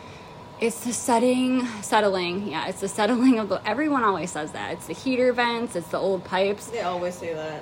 It's 0.59 0.83
the 0.83 0.93
setting, 0.93 1.67
settling. 1.83 2.47
Yeah, 2.47 2.67
it's 2.67 2.81
the 2.81 2.87
settling 2.87 3.37
of 3.37 3.49
the. 3.49 3.61
Everyone 3.67 4.03
always 4.03 4.31
says 4.31 4.53
that. 4.53 4.73
It's 4.73 4.87
the 4.87 4.93
heater 4.93 5.31
vents. 5.31 5.75
It's 5.75 5.89
the 5.89 5.99
old 5.99 6.23
pipes. 6.23 6.67
They 6.67 6.81
always 6.81 7.13
say 7.15 7.33
that. 7.33 7.61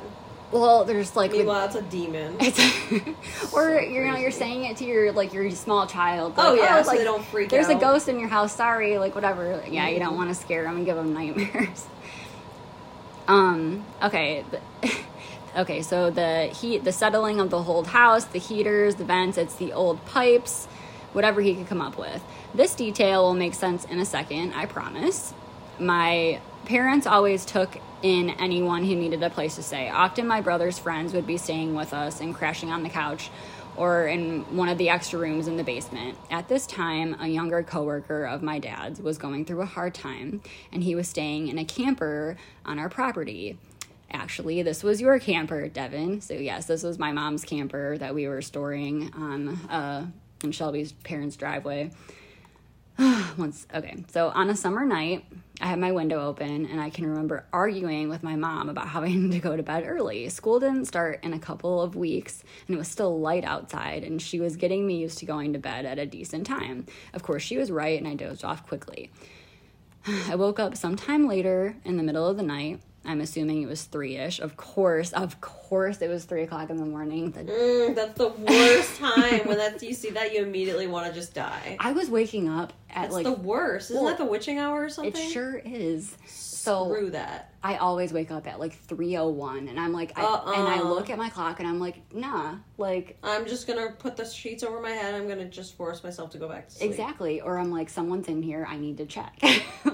Well, 0.56 0.86
there's 0.86 1.16
like. 1.16 1.32
Meanwhile, 1.32 1.66
it's 1.68 1.76
a 1.76 1.82
demon. 1.82 2.38
It's, 2.40 3.54
or 3.54 3.80
you 3.82 4.06
know 4.06 4.16
you're 4.18 4.32
saying 4.32 4.66
it 4.66 4.78
to 4.78 4.86
your 4.86 5.12
like 5.12 5.34
your 5.34 5.50
small 5.52 5.86
child. 5.88 6.34
Oh, 6.38 6.52
like, 6.52 6.60
yeah, 6.62 6.82
so 6.82 6.88
like, 6.90 7.00
they 7.00 7.04
don't 7.04 7.26
freak 7.26 7.50
There's 7.50 7.68
a 7.68 7.76
ghost 7.76 8.08
in 8.08 8.20
your 8.20 8.30
house. 8.30 8.56
Sorry, 8.56 8.98
like 8.98 9.16
whatever. 9.16 9.64
Yeah, 9.68 9.88
you 9.90 9.96
Mm-hmm. 9.96 10.06
don't 10.06 10.16
want 10.18 10.30
to 10.30 10.36
scare 10.36 10.64
them 10.64 10.78
and 10.78 10.86
give 10.86 10.96
them 10.96 11.14
nightmares. 11.14 11.86
Um. 13.28 13.84
Okay. 14.04 14.46
okay. 15.58 15.82
So 15.82 16.12
the 16.12 16.44
heat, 16.46 16.84
the 16.84 16.92
settling 16.92 17.40
of 17.40 17.50
the 17.50 17.64
whole 17.64 17.84
house, 17.84 18.26
the 18.26 18.40
heaters, 18.40 18.96
the 18.96 19.04
vents. 19.04 19.38
It's 19.38 19.56
the 19.56 19.74
old 19.74 20.06
pipes, 20.06 20.68
whatever 21.14 21.42
he 21.42 21.56
could 21.56 21.68
come 21.68 21.82
up 21.82 21.98
with. 21.98 22.24
This 22.54 22.76
detail 22.76 23.24
will 23.24 23.34
make 23.34 23.56
sense 23.56 23.84
in 23.86 24.00
a 24.00 24.06
second. 24.06 24.54
I 24.54 24.68
promise. 24.68 25.34
My 25.80 26.40
parents 26.66 27.08
always 27.08 27.46
took 27.46 27.80
in 28.02 28.30
anyone 28.32 28.84
who 28.84 28.96
needed 28.96 29.24
a 29.24 29.30
place 29.30 29.56
to 29.56 29.64
stay. 29.64 29.90
Often, 29.90 30.28
my 30.28 30.42
brother's 30.42 30.78
friends 30.78 31.14
would 31.14 31.28
be 31.28 31.38
staying 31.38 31.76
with 31.76 31.94
us 31.94 32.22
and 32.22 32.36
crashing 32.36 32.72
on 32.72 32.84
the 32.84 32.90
couch 32.90 33.30
or 33.78 34.08
in 34.08 34.42
one 34.56 34.70
of 34.70 34.78
the 34.78 34.90
extra 34.90 35.20
rooms 35.20 35.48
in 35.48 35.58
the 35.58 35.64
basement. 35.64 36.18
At 36.30 36.48
this 36.48 36.66
time, 36.66 37.16
a 37.20 37.28
younger 37.28 37.62
coworker 37.64 38.26
of 38.26 38.42
my 38.42 38.60
dad's 38.60 39.02
was 39.02 39.18
going 39.18 39.46
through 39.46 39.62
a 39.62 39.66
hard 39.66 39.94
time 39.94 40.42
and 40.72 40.84
he 40.84 40.96
was 40.96 41.08
staying 41.08 41.48
in 41.48 41.58
a 41.58 41.66
camper 41.66 42.38
on 42.66 42.80
our 42.80 42.90
property. 42.90 43.58
Actually, 44.12 44.62
this 44.62 44.84
was 44.84 45.02
your 45.02 45.20
camper, 45.20 45.68
Devin. 45.68 46.22
So 46.22 46.36
yes, 46.36 46.66
this 46.66 46.84
was 46.84 46.98
my 46.98 47.12
mom's 47.12 47.44
camper 47.44 47.98
that 47.98 48.16
we 48.16 48.28
were 48.28 48.42
storing 48.42 49.12
on 49.14 49.50
uh, 49.70 50.06
in 50.44 50.52
Shelby's 50.52 50.94
parents' 50.94 51.36
driveway. 51.36 51.92
Once 53.38 53.68
okay, 53.74 54.06
so 54.10 54.30
on 54.30 54.50
a 54.50 54.56
summer 54.56 54.86
night, 54.86 55.26
I 55.62 55.68
had 55.68 55.80
my 55.80 55.92
window 55.92 56.20
open 56.20 56.66
and 56.66 56.82
I 56.82 56.90
can 56.90 57.08
remember 57.08 57.46
arguing 57.54 58.10
with 58.10 58.24
my 58.24 58.36
mom 58.36 58.70
about 58.70 58.90
having 58.90 59.32
to 59.32 59.40
go 59.40 59.56
to 59.56 59.64
bed 59.64 59.84
early. 59.88 60.28
School 60.30 60.60
didn't 60.60 60.86
start 60.86 61.24
in 61.24 61.34
a 61.34 61.40
couple 61.40 61.82
of 61.82 61.96
weeks 61.96 62.44
and 62.68 62.76
it 62.76 62.78
was 62.78 62.88
still 62.88 63.20
light 63.20 63.46
outside 63.46 64.04
and 64.04 64.22
she 64.22 64.40
was 64.40 64.58
getting 64.58 64.86
me 64.86 64.98
used 64.98 65.18
to 65.20 65.26
going 65.26 65.54
to 65.54 65.60
bed 65.60 65.86
at 65.86 65.98
a 65.98 66.06
decent 66.06 66.46
time. 66.46 66.86
Of 67.14 67.24
course, 67.24 67.44
she 67.44 67.58
was 67.58 67.72
right 67.72 67.98
and 67.98 68.08
I 68.08 68.16
dozed 68.16 68.44
off 68.44 68.68
quickly. 68.68 69.12
I 70.28 70.36
woke 70.36 70.60
up 70.60 70.76
sometime 70.76 71.28
later 71.28 71.76
in 71.86 71.98
the 71.98 72.04
middle 72.04 72.28
of 72.28 72.38
the 72.38 72.44
night. 72.44 72.82
I'm 73.06 73.22
assuming 73.22 73.62
it 73.62 73.68
was 73.68 73.84
three 73.84 74.18
ish. 74.18 74.40
Of 74.40 74.58
course, 74.58 75.14
of 75.14 75.40
course, 75.42 76.02
it 76.02 76.10
was 76.10 76.26
three 76.26 76.44
o'clock 76.44 76.70
in 76.70 76.78
the 76.78 76.86
morning. 76.86 77.32
The 77.32 77.44
Mm, 77.44 77.96
that's 77.96 78.18
the 78.18 78.30
worst 78.30 78.98
time 78.98 79.48
when 79.48 79.58
that's 79.58 79.84
you 79.84 79.94
see 79.94 80.10
that 80.12 80.34
you 80.34 80.44
immediately 80.44 80.88
want 80.88 81.08
to 81.08 81.14
just 81.14 81.34
die. 81.34 81.78
I 81.80 81.92
was 81.92 82.10
waking 82.10 82.50
up 82.50 82.74
at 82.90 83.04
That's 83.04 83.14
like 83.14 83.24
the 83.26 83.34
worst. 83.34 83.92
Isn't 83.92 84.02
well, 84.02 84.12
that 84.12 84.18
the 84.18 84.26
witching 84.26 84.58
hour 84.58 84.84
or 84.84 84.90
something? 84.90 85.16
it 85.16 85.32
sure 85.32 85.58
is. 85.64 86.16
So 86.66 86.86
Screw 86.90 87.10
that. 87.12 87.52
I 87.64 87.78
always 87.78 88.14
wake 88.14 88.30
up 88.30 88.46
at 88.48 88.60
like 88.60 88.76
3:01 88.88 89.70
and 89.70 89.80
I'm 89.80 89.92
like 89.92 90.12
I, 90.18 90.22
and 90.22 90.68
I 90.68 90.78
Uh-uh. 90.80 90.84
look 90.90 91.10
at 91.10 91.18
my 91.18 91.30
clock 91.30 91.60
and 91.60 91.68
I'm 91.68 91.80
like 91.80 92.14
nah 92.14 92.56
like 92.78 93.18
I'm 93.24 93.46
just 93.48 93.66
gonna 93.66 93.92
put 93.98 94.16
the 94.18 94.26
sheets 94.26 94.62
over 94.64 94.80
my 94.82 94.92
head. 94.92 95.16
I'm 95.16 95.28
gonna 95.28 95.46
just 95.50 95.76
force 95.76 96.04
myself 96.04 96.30
to 96.32 96.38
go 96.38 96.48
back 96.48 96.68
to 96.70 96.76
sleep. 96.76 96.92
exactly 96.92 97.42
or 97.42 97.58
I'm 97.58 97.72
like 97.72 97.90
someone's 97.90 98.28
in 98.28 98.44
here 98.44 98.66
I 98.70 98.78
need 98.78 98.98
to 98.98 99.06
check 99.06 99.36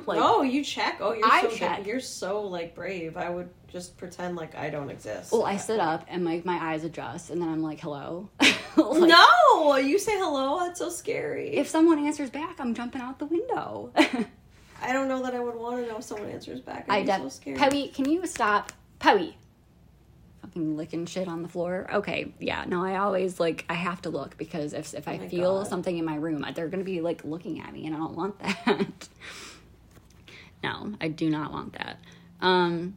like 0.05 0.19
oh, 0.21 0.41
you 0.41 0.63
check. 0.63 0.97
Oh, 0.99 1.13
you're 1.13 1.25
I 1.25 1.41
so 1.43 1.49
check. 1.51 1.85
You're 1.85 1.99
so 2.01 2.41
like 2.41 2.75
brave. 2.75 3.15
I 3.15 3.29
would 3.29 3.49
just 3.69 3.97
pretend 3.97 4.35
like 4.35 4.53
I 4.55 4.69
don't 4.69 4.89
exist. 4.89 5.31
well 5.31 5.45
I 5.45 5.55
sit 5.57 5.79
up 5.79 6.05
and 6.09 6.25
like 6.25 6.43
my 6.43 6.57
eyes 6.73 6.83
adjust 6.83 7.29
and 7.29 7.41
then 7.41 7.47
I'm 7.49 7.63
like 7.63 7.79
hello 7.79 8.29
Like, 8.77 9.09
no, 9.09 9.75
you 9.77 9.99
say 9.99 10.17
hello. 10.17 10.59
That's 10.59 10.79
so 10.79 10.89
scary. 10.89 11.55
if 11.55 11.67
someone 11.69 11.99
answers 12.05 12.29
back 12.29 12.59
I'm 12.59 12.73
jumping 12.73 13.01
out 13.01 13.19
the 13.19 13.25
window 13.25 13.91
I 14.81 14.93
don't 14.93 15.07
know 15.07 15.21
that 15.23 15.33
I 15.35 15.39
would 15.39 15.55
want 15.55 15.77
to 15.83 15.87
know 15.91 15.97
if 15.97 16.03
someone 16.03 16.29
answers 16.29 16.59
back. 16.61 16.85
I 16.89 16.97
I'd 16.97 17.05
be 17.05 17.11
so 17.11 17.29
scared. 17.29 17.57
Poey 17.57 17.93
can 17.93 18.09
you 18.09 18.25
stop? 18.25 18.71
Poey 18.99 19.35
fucking 20.41 20.75
licking 20.75 21.05
shit 21.05 21.27
on 21.27 21.43
the 21.43 21.47
floor. 21.47 21.87
Okay 21.93 22.33
yeah 22.39 22.65
no 22.67 22.83
I 22.83 22.97
always 22.97 23.39
like 23.39 23.63
I 23.69 23.75
have 23.75 24.01
to 24.03 24.09
look 24.09 24.37
because 24.37 24.73
if 24.73 24.93
if 24.93 25.07
I 25.07 25.15
Oh 25.15 25.17
my 25.19 25.27
feel 25.27 25.57
God. 25.59 25.67
something 25.67 25.97
in 25.97 26.03
my 26.05 26.15
room 26.15 26.43
they're 26.55 26.67
gonna 26.67 26.83
be 26.83 26.99
like 27.01 27.23
looking 27.23 27.61
at 27.61 27.71
me 27.71 27.85
and 27.85 27.95
I 27.95 27.99
don't 27.99 28.15
want 28.15 28.39
that. 28.39 29.07
No 30.63 30.93
I 31.01 31.07
do 31.07 31.29
not 31.29 31.51
want 31.51 31.73
that. 31.73 31.99
Um 32.41 32.95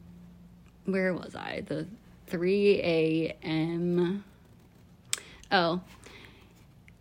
where 0.85 1.13
was 1.13 1.35
I? 1.35 1.63
The 1.65 1.87
3 2.27 2.79
a.m 2.83 4.23
oh 5.51 5.81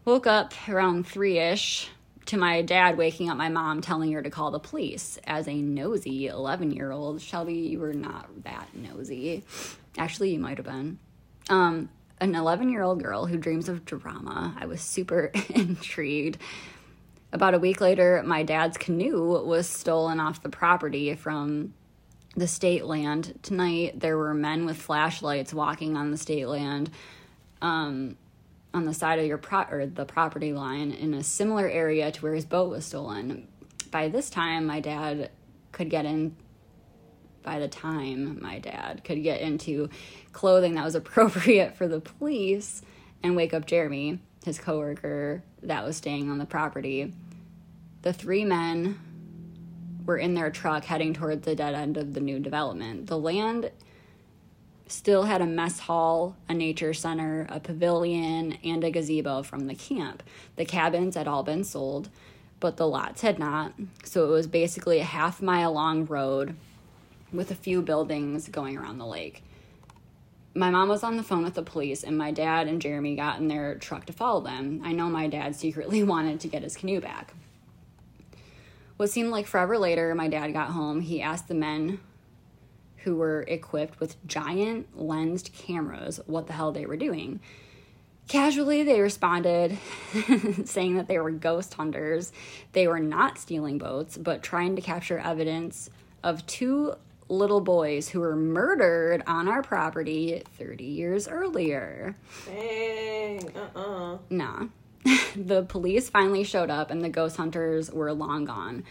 woke 0.04 0.26
up 0.26 0.52
around 0.68 1.06
3ish 1.06 1.88
to 2.26 2.36
my 2.36 2.62
dad 2.62 2.96
waking 2.96 3.30
up 3.30 3.36
my 3.36 3.48
mom 3.48 3.80
telling 3.80 4.12
her 4.12 4.22
to 4.22 4.30
call 4.30 4.50
the 4.50 4.58
police 4.58 5.18
as 5.26 5.46
a 5.48 5.54
nosy 5.54 6.26
11 6.26 6.70
year 6.72 6.90
old 6.90 7.20
shelby 7.20 7.54
you 7.54 7.78
were 7.78 7.92
not 7.92 8.28
that 8.44 8.68
nosy. 8.74 9.44
Actually 9.98 10.32
you 10.32 10.38
might 10.38 10.56
have 10.56 10.66
been. 10.66 10.98
Um 11.48 11.88
an 12.20 12.34
11 12.34 12.70
year 12.70 12.82
old 12.82 13.02
girl 13.02 13.26
who 13.26 13.36
dreams 13.36 13.68
of 13.68 13.84
drama. 13.84 14.56
I 14.58 14.66
was 14.66 14.80
super 14.80 15.30
intrigued. 15.50 16.38
About 17.32 17.54
a 17.54 17.58
week 17.58 17.80
later 17.80 18.22
my 18.24 18.42
dad's 18.42 18.78
canoe 18.78 19.44
was 19.44 19.68
stolen 19.68 20.20
off 20.20 20.42
the 20.42 20.48
property 20.48 21.14
from 21.14 21.74
the 22.36 22.48
state 22.48 22.84
land. 22.84 23.38
Tonight 23.42 24.00
there 24.00 24.16
were 24.16 24.34
men 24.34 24.66
with 24.66 24.76
flashlights 24.76 25.52
walking 25.52 25.96
on 25.96 26.10
the 26.10 26.16
state 26.16 26.48
land. 26.48 26.90
Um, 27.60 28.16
on 28.74 28.84
the 28.84 28.92
side 28.92 29.20
of 29.20 29.24
your 29.24 29.38
pro- 29.38 29.66
or 29.70 29.86
the 29.86 30.04
property 30.04 30.52
line 30.52 30.90
in 30.90 31.14
a 31.14 31.22
similar 31.22 31.68
area 31.68 32.10
to 32.10 32.20
where 32.22 32.34
his 32.34 32.44
boat 32.44 32.68
was 32.68 32.84
stolen. 32.84 33.48
By 33.90 34.08
this 34.08 34.28
time, 34.28 34.66
my 34.66 34.80
dad 34.80 35.30
could 35.72 35.88
get 35.88 36.04
in. 36.04 36.36
By 37.42 37.58
the 37.58 37.68
time 37.68 38.40
my 38.40 38.58
dad 38.58 39.02
could 39.04 39.22
get 39.22 39.42
into 39.42 39.90
clothing 40.32 40.74
that 40.74 40.84
was 40.84 40.94
appropriate 41.02 41.76
for 41.76 41.86
the 41.86 42.00
police 42.00 42.82
and 43.22 43.36
wake 43.36 43.54
up 43.54 43.66
Jeremy, 43.66 44.18
his 44.44 44.58
coworker 44.58 45.42
that 45.62 45.84
was 45.84 45.96
staying 45.96 46.30
on 46.30 46.38
the 46.38 46.46
property, 46.46 47.12
the 48.02 48.12
three 48.12 48.44
men 48.44 48.98
were 50.04 50.18
in 50.18 50.34
their 50.34 50.50
truck 50.50 50.84
heading 50.84 51.14
toward 51.14 51.42
the 51.42 51.54
dead 51.54 51.74
end 51.74 51.96
of 51.96 52.14
the 52.14 52.20
new 52.20 52.38
development. 52.38 53.06
The 53.06 53.18
land 53.18 53.70
still 54.86 55.24
had 55.24 55.40
a 55.40 55.46
mess 55.46 55.80
hall, 55.80 56.36
a 56.48 56.54
nature 56.54 56.92
center, 56.92 57.46
a 57.48 57.60
pavilion, 57.60 58.58
and 58.64 58.84
a 58.84 58.90
gazebo 58.90 59.42
from 59.42 59.66
the 59.66 59.74
camp. 59.74 60.22
The 60.56 60.64
cabins 60.64 61.16
had 61.16 61.26
all 61.28 61.42
been 61.42 61.64
sold, 61.64 62.10
but 62.60 62.76
the 62.76 62.86
lots 62.86 63.22
had 63.22 63.38
not. 63.38 63.74
So 64.04 64.26
it 64.26 64.30
was 64.30 64.46
basically 64.46 65.00
a 65.00 65.04
half 65.04 65.40
mile 65.40 65.72
long 65.72 66.04
road 66.06 66.56
with 67.32 67.50
a 67.50 67.56
few 67.56 67.82
buildings 67.82 68.48
going 68.48 68.76
around 68.76 68.98
the 68.98 69.06
lake. 69.06 69.42
My 70.56 70.70
mom 70.70 70.88
was 70.88 71.02
on 71.02 71.16
the 71.16 71.24
phone 71.24 71.42
with 71.42 71.54
the 71.54 71.62
police, 71.62 72.04
and 72.04 72.16
my 72.16 72.30
dad 72.30 72.68
and 72.68 72.80
Jeremy 72.80 73.16
got 73.16 73.40
in 73.40 73.48
their 73.48 73.74
truck 73.74 74.06
to 74.06 74.12
follow 74.12 74.40
them. 74.40 74.82
I 74.84 74.92
know 74.92 75.08
my 75.08 75.26
dad 75.26 75.56
secretly 75.56 76.02
wanted 76.04 76.40
to 76.40 76.48
get 76.48 76.62
his 76.62 76.76
canoe 76.76 77.00
back. 77.00 77.34
What 78.96 79.10
seemed 79.10 79.30
like 79.30 79.48
forever 79.48 79.76
later, 79.76 80.14
my 80.14 80.28
dad 80.28 80.52
got 80.52 80.70
home. 80.70 81.00
He 81.00 81.20
asked 81.20 81.48
the 81.48 81.54
men 81.54 81.98
who 83.04 83.16
were 83.16 83.44
equipped 83.48 84.00
with 84.00 84.24
giant 84.26 85.00
lensed 85.00 85.52
cameras 85.52 86.20
what 86.26 86.46
the 86.46 86.52
hell 86.54 86.72
they 86.72 86.86
were 86.86 86.96
doing. 86.96 87.40
Casually, 88.26 88.82
they 88.82 89.00
responded 89.00 89.76
saying 90.64 90.96
that 90.96 91.08
they 91.08 91.18
were 91.18 91.30
ghost 91.30 91.74
hunters. 91.74 92.32
They 92.72 92.88
were 92.88 93.00
not 93.00 93.38
stealing 93.38 93.76
boats, 93.76 94.16
but 94.16 94.42
trying 94.42 94.76
to 94.76 94.82
capture 94.82 95.18
evidence 95.18 95.90
of 96.22 96.46
two 96.46 96.94
little 97.28 97.60
boys 97.60 98.08
who 98.08 98.20
were 98.20 98.36
murdered 98.36 99.22
on 99.26 99.48
our 99.48 99.62
property 99.62 100.42
30 100.58 100.84
years 100.84 101.28
earlier. 101.28 102.16
Dang. 102.46 103.50
Uh 103.54 103.78
uh 103.78 104.18
Nah. 104.30 104.66
the 105.36 105.62
police 105.64 106.08
finally 106.08 106.44
showed 106.44 106.70
up 106.70 106.90
and 106.90 107.04
the 107.04 107.10
ghost 107.10 107.36
hunters 107.36 107.90
were 107.90 108.12
long 108.12 108.46
gone. 108.46 108.84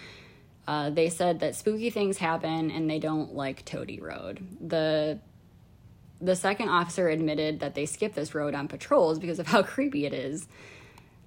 Uh, 0.68 0.90
they 0.90 1.10
said 1.10 1.42
that 1.42 1.56
spooky 1.56 1.90
things 1.90 2.18
happen 2.18 2.72
and 2.72 2.90
they 2.90 3.00
don't 3.00 3.34
like 3.36 3.66
Toady 3.66 4.00
Road. 4.00 4.46
The 4.62 5.20
the 6.22 6.36
second 6.38 6.70
officer 6.70 7.10
admitted 7.10 7.60
that 7.60 7.76
they 7.76 7.86
skip 7.86 8.14
this 8.14 8.34
road 8.34 8.56
on 8.56 8.70
patrols 8.70 9.20
because 9.20 9.40
of 9.40 9.48
how 9.48 9.62
creepy 9.64 10.06
it 10.06 10.14
is. 10.14 10.48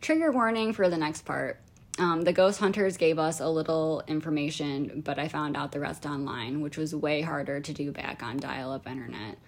Trigger 0.00 0.32
warning 0.32 0.72
for 0.72 0.88
the 0.88 0.96
next 0.96 1.26
part. 1.26 1.60
Um, 1.98 2.22
the 2.22 2.32
ghost 2.32 2.60
hunters 2.60 2.96
gave 2.96 3.18
us 3.18 3.40
a 3.40 3.48
little 3.48 4.02
information, 4.06 5.02
but 5.04 5.18
I 5.18 5.28
found 5.28 5.56
out 5.56 5.72
the 5.72 5.80
rest 5.80 6.06
online, 6.06 6.60
which 6.60 6.76
was 6.76 6.94
way 6.94 7.22
harder 7.22 7.60
to 7.60 7.72
do 7.72 7.92
back 7.92 8.22
on 8.22 8.38
dial 8.38 8.72
up 8.72 8.86
internet. 8.86 9.38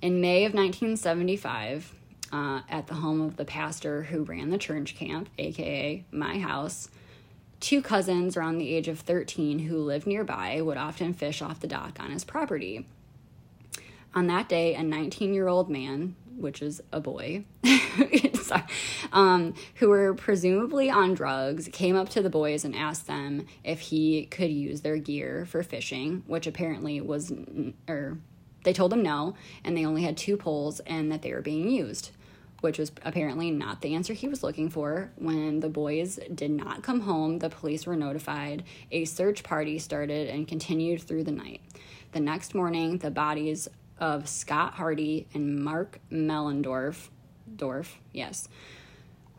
In 0.00 0.20
May 0.20 0.44
of 0.44 0.54
1975, 0.54 1.94
uh, 2.32 2.60
at 2.68 2.86
the 2.86 2.94
home 2.94 3.20
of 3.20 3.36
the 3.36 3.44
pastor 3.44 4.04
who 4.04 4.22
ran 4.24 4.50
the 4.50 4.58
church 4.58 4.94
camp, 4.94 5.28
aka 5.38 6.04
my 6.10 6.38
house. 6.38 6.88
Two 7.60 7.82
cousins 7.82 8.36
around 8.36 8.56
the 8.56 8.74
age 8.74 8.88
of 8.88 9.00
13 9.00 9.60
who 9.60 9.78
lived 9.78 10.06
nearby 10.06 10.60
would 10.62 10.78
often 10.78 11.12
fish 11.12 11.42
off 11.42 11.60
the 11.60 11.66
dock 11.66 11.98
on 12.00 12.10
his 12.10 12.24
property. 12.24 12.86
On 14.14 14.26
that 14.26 14.48
day, 14.48 14.74
a 14.74 14.82
19 14.82 15.34
year 15.34 15.46
old 15.46 15.68
man, 15.68 16.16
which 16.36 16.62
is 16.62 16.80
a 16.90 17.00
boy, 17.00 17.44
um, 19.12 19.54
who 19.76 19.88
were 19.88 20.14
presumably 20.14 20.90
on 20.90 21.14
drugs, 21.14 21.68
came 21.70 21.96
up 21.96 22.08
to 22.08 22.22
the 22.22 22.30
boys 22.30 22.64
and 22.64 22.74
asked 22.74 23.06
them 23.06 23.46
if 23.62 23.80
he 23.80 24.24
could 24.26 24.50
use 24.50 24.80
their 24.80 24.96
gear 24.96 25.44
for 25.44 25.62
fishing, 25.62 26.24
which 26.26 26.46
apparently 26.46 27.00
was, 27.00 27.32
or 27.86 28.18
they 28.64 28.72
told 28.72 28.92
him 28.92 29.02
no, 29.02 29.34
and 29.64 29.76
they 29.76 29.84
only 29.84 30.02
had 30.02 30.16
two 30.16 30.36
poles 30.36 30.80
and 30.80 31.12
that 31.12 31.22
they 31.22 31.32
were 31.32 31.42
being 31.42 31.70
used, 31.70 32.10
which 32.60 32.78
was 32.78 32.92
apparently 33.02 33.50
not 33.50 33.80
the 33.80 33.94
answer 33.94 34.12
he 34.12 34.28
was 34.28 34.42
looking 34.42 34.68
for. 34.68 35.10
When 35.16 35.60
the 35.60 35.68
boys 35.68 36.18
did 36.34 36.50
not 36.50 36.82
come 36.82 37.00
home, 37.00 37.38
the 37.38 37.50
police 37.50 37.86
were 37.86 37.96
notified. 37.96 38.64
A 38.90 39.04
search 39.04 39.42
party 39.42 39.78
started 39.78 40.28
and 40.28 40.46
continued 40.46 41.02
through 41.02 41.24
the 41.24 41.32
night. 41.32 41.60
The 42.12 42.20
next 42.20 42.54
morning, 42.54 42.98
the 42.98 43.10
bodies 43.10 43.68
of 43.98 44.28
Scott 44.28 44.74
Hardy 44.74 45.26
and 45.34 45.62
Mark 45.62 46.00
Mellendorf, 46.10 47.08
Dorf, 47.56 47.98
yes, 48.12 48.48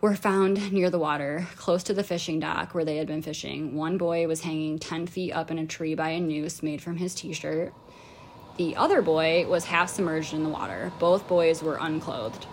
were 0.02 0.16
found 0.16 0.72
near 0.72 0.90
the 0.90 1.00
water, 1.00 1.48
close 1.56 1.84
to 1.84 1.94
the 1.94 2.04
fishing 2.04 2.40
dock 2.40 2.74
where 2.74 2.86
they 2.86 2.98
had 2.98 3.08
been 3.08 3.22
fishing. 3.22 3.76
One 3.76 3.98
boy 3.98 4.28
was 4.28 4.42
hanging 4.42 4.80
10 4.80 5.08
feet 5.08 5.32
up 5.32 5.52
in 5.52 5.60
a 5.60 5.66
tree 5.66 5.96
by 5.96 6.10
a 6.10 6.20
noose 6.20 6.64
made 6.64 6.82
from 6.82 6.98
his 6.98 7.14
t 7.14 7.34
shirt. 7.34 7.74
The 8.58 8.76
other 8.76 9.02
boy 9.02 9.48
was 9.48 9.66
half 9.66 9.90
submerged 9.90 10.34
in 10.34 10.44
the 10.44 10.50
water. 10.50 10.92
Both 11.00 11.28
boys 11.28 11.64
were 11.64 11.78
unclothed. 11.80 12.46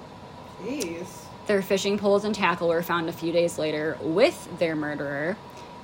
Jeez. 0.63 1.07
Their 1.47 1.63
fishing 1.63 1.99
poles 1.99 2.25
and 2.25 2.35
tackle 2.35 2.69
were 2.69 2.83
found 2.83 3.09
a 3.09 3.13
few 3.13 3.33
days 3.33 3.59
later 3.59 3.97
with 4.01 4.59
their 4.59 4.77
murderer. 4.77 5.37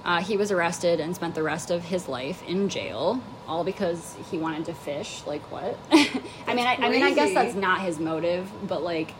Uh, 0.04 0.21
he 0.21 0.37
was 0.37 0.52
arrested 0.52 1.00
and 1.00 1.16
spent 1.16 1.35
the 1.35 1.43
rest 1.43 1.71
of 1.71 1.83
his 1.85 2.09
life 2.09 2.43
in 2.47 2.69
jail, 2.69 3.23
all 3.49 3.64
because 3.64 4.14
he 4.31 4.37
wanted 4.37 4.66
to 4.66 4.75
fish. 4.75 5.23
Like 5.26 5.40
what? 5.50 5.78
I 5.90 6.54
mean, 6.54 6.66
I, 6.66 6.75
I 6.75 6.90
mean, 6.90 7.02
I 7.02 7.14
guess 7.14 7.33
that's 7.33 7.54
not 7.54 7.81
his 7.81 7.99
motive, 7.99 8.50
but 8.69 8.83
like, 8.83 9.14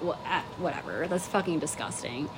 wha- 0.00 0.16
uh, 0.26 0.40
whatever. 0.56 1.06
That's 1.06 1.26
fucking 1.28 1.58
disgusting. 1.58 2.30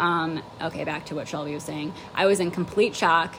Um, 0.00 0.42
okay, 0.60 0.82
back 0.82 1.06
to 1.06 1.14
what 1.14 1.28
Shelby 1.28 1.54
was 1.54 1.62
saying. 1.62 1.94
I 2.14 2.26
was 2.26 2.40
in 2.40 2.50
complete 2.50 2.94
shock. 2.94 3.36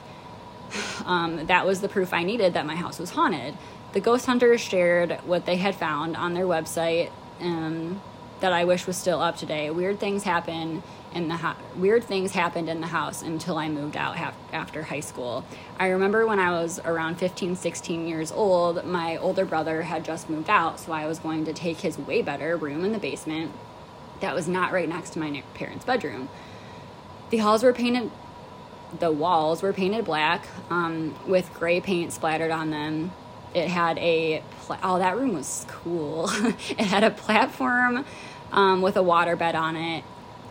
Um, 1.06 1.46
that 1.46 1.64
was 1.64 1.80
the 1.80 1.88
proof 1.88 2.12
I 2.12 2.22
needed 2.24 2.52
that 2.52 2.66
my 2.66 2.74
house 2.76 2.98
was 2.98 3.08
haunted. 3.10 3.56
The 3.94 4.00
ghost 4.00 4.26
hunters 4.26 4.60
shared 4.60 5.12
what 5.24 5.46
they 5.46 5.56
had 5.56 5.74
found 5.74 6.16
on 6.16 6.34
their 6.34 6.44
website 6.44 7.10
um, 7.40 8.00
that 8.40 8.52
I 8.52 8.64
wish 8.64 8.86
was 8.86 8.96
still 8.96 9.20
up 9.20 9.36
today. 9.36 9.70
Weird 9.70 9.98
things 9.98 10.22
happen 10.22 10.82
in 11.14 11.28
the 11.28 11.36
ho- 11.36 11.56
weird 11.76 12.04
things 12.04 12.32
happened 12.32 12.68
in 12.68 12.80
the 12.80 12.86
house 12.88 13.22
until 13.22 13.56
I 13.56 13.68
moved 13.68 13.96
out 13.96 14.16
haf- 14.16 14.36
after 14.52 14.82
high 14.84 15.00
school. 15.00 15.44
I 15.78 15.88
remember 15.88 16.26
when 16.26 16.38
I 16.38 16.50
was 16.50 16.78
around 16.80 17.16
15, 17.16 17.56
16 17.56 18.06
years 18.06 18.30
old, 18.30 18.84
my 18.84 19.16
older 19.16 19.44
brother 19.44 19.82
had 19.82 20.04
just 20.04 20.28
moved 20.30 20.50
out, 20.50 20.78
so 20.80 20.92
I 20.92 21.06
was 21.06 21.18
going 21.18 21.44
to 21.46 21.52
take 21.52 21.78
his 21.80 21.98
way 21.98 22.22
better 22.22 22.56
room 22.56 22.84
in 22.84 22.92
the 22.92 22.98
basement 22.98 23.52
that 24.20 24.34
was 24.34 24.48
not 24.48 24.72
right 24.72 24.88
next 24.88 25.10
to 25.10 25.18
my 25.18 25.42
parents' 25.54 25.84
bedroom. 25.84 26.28
The 27.30 27.38
halls 27.38 27.62
were 27.62 27.72
painted 27.72 28.10
the 28.98 29.12
walls 29.12 29.62
were 29.62 29.74
painted 29.74 30.04
black 30.06 30.46
um, 30.70 31.14
with 31.26 31.52
gray 31.52 31.78
paint 31.80 32.10
splattered 32.12 32.50
on 32.50 32.70
them. 32.70 33.12
It 33.54 33.68
had 33.68 33.98
a 33.98 34.42
pla- 34.60 34.78
oh 34.82 34.98
that 34.98 35.16
room 35.16 35.34
was 35.34 35.66
cool. 35.68 36.30
it 36.70 36.80
had 36.80 37.04
a 37.04 37.10
platform 37.10 38.04
um, 38.52 38.82
with 38.82 38.96
a 38.96 39.02
water 39.02 39.36
bed 39.36 39.54
on 39.54 39.76
it. 39.76 40.04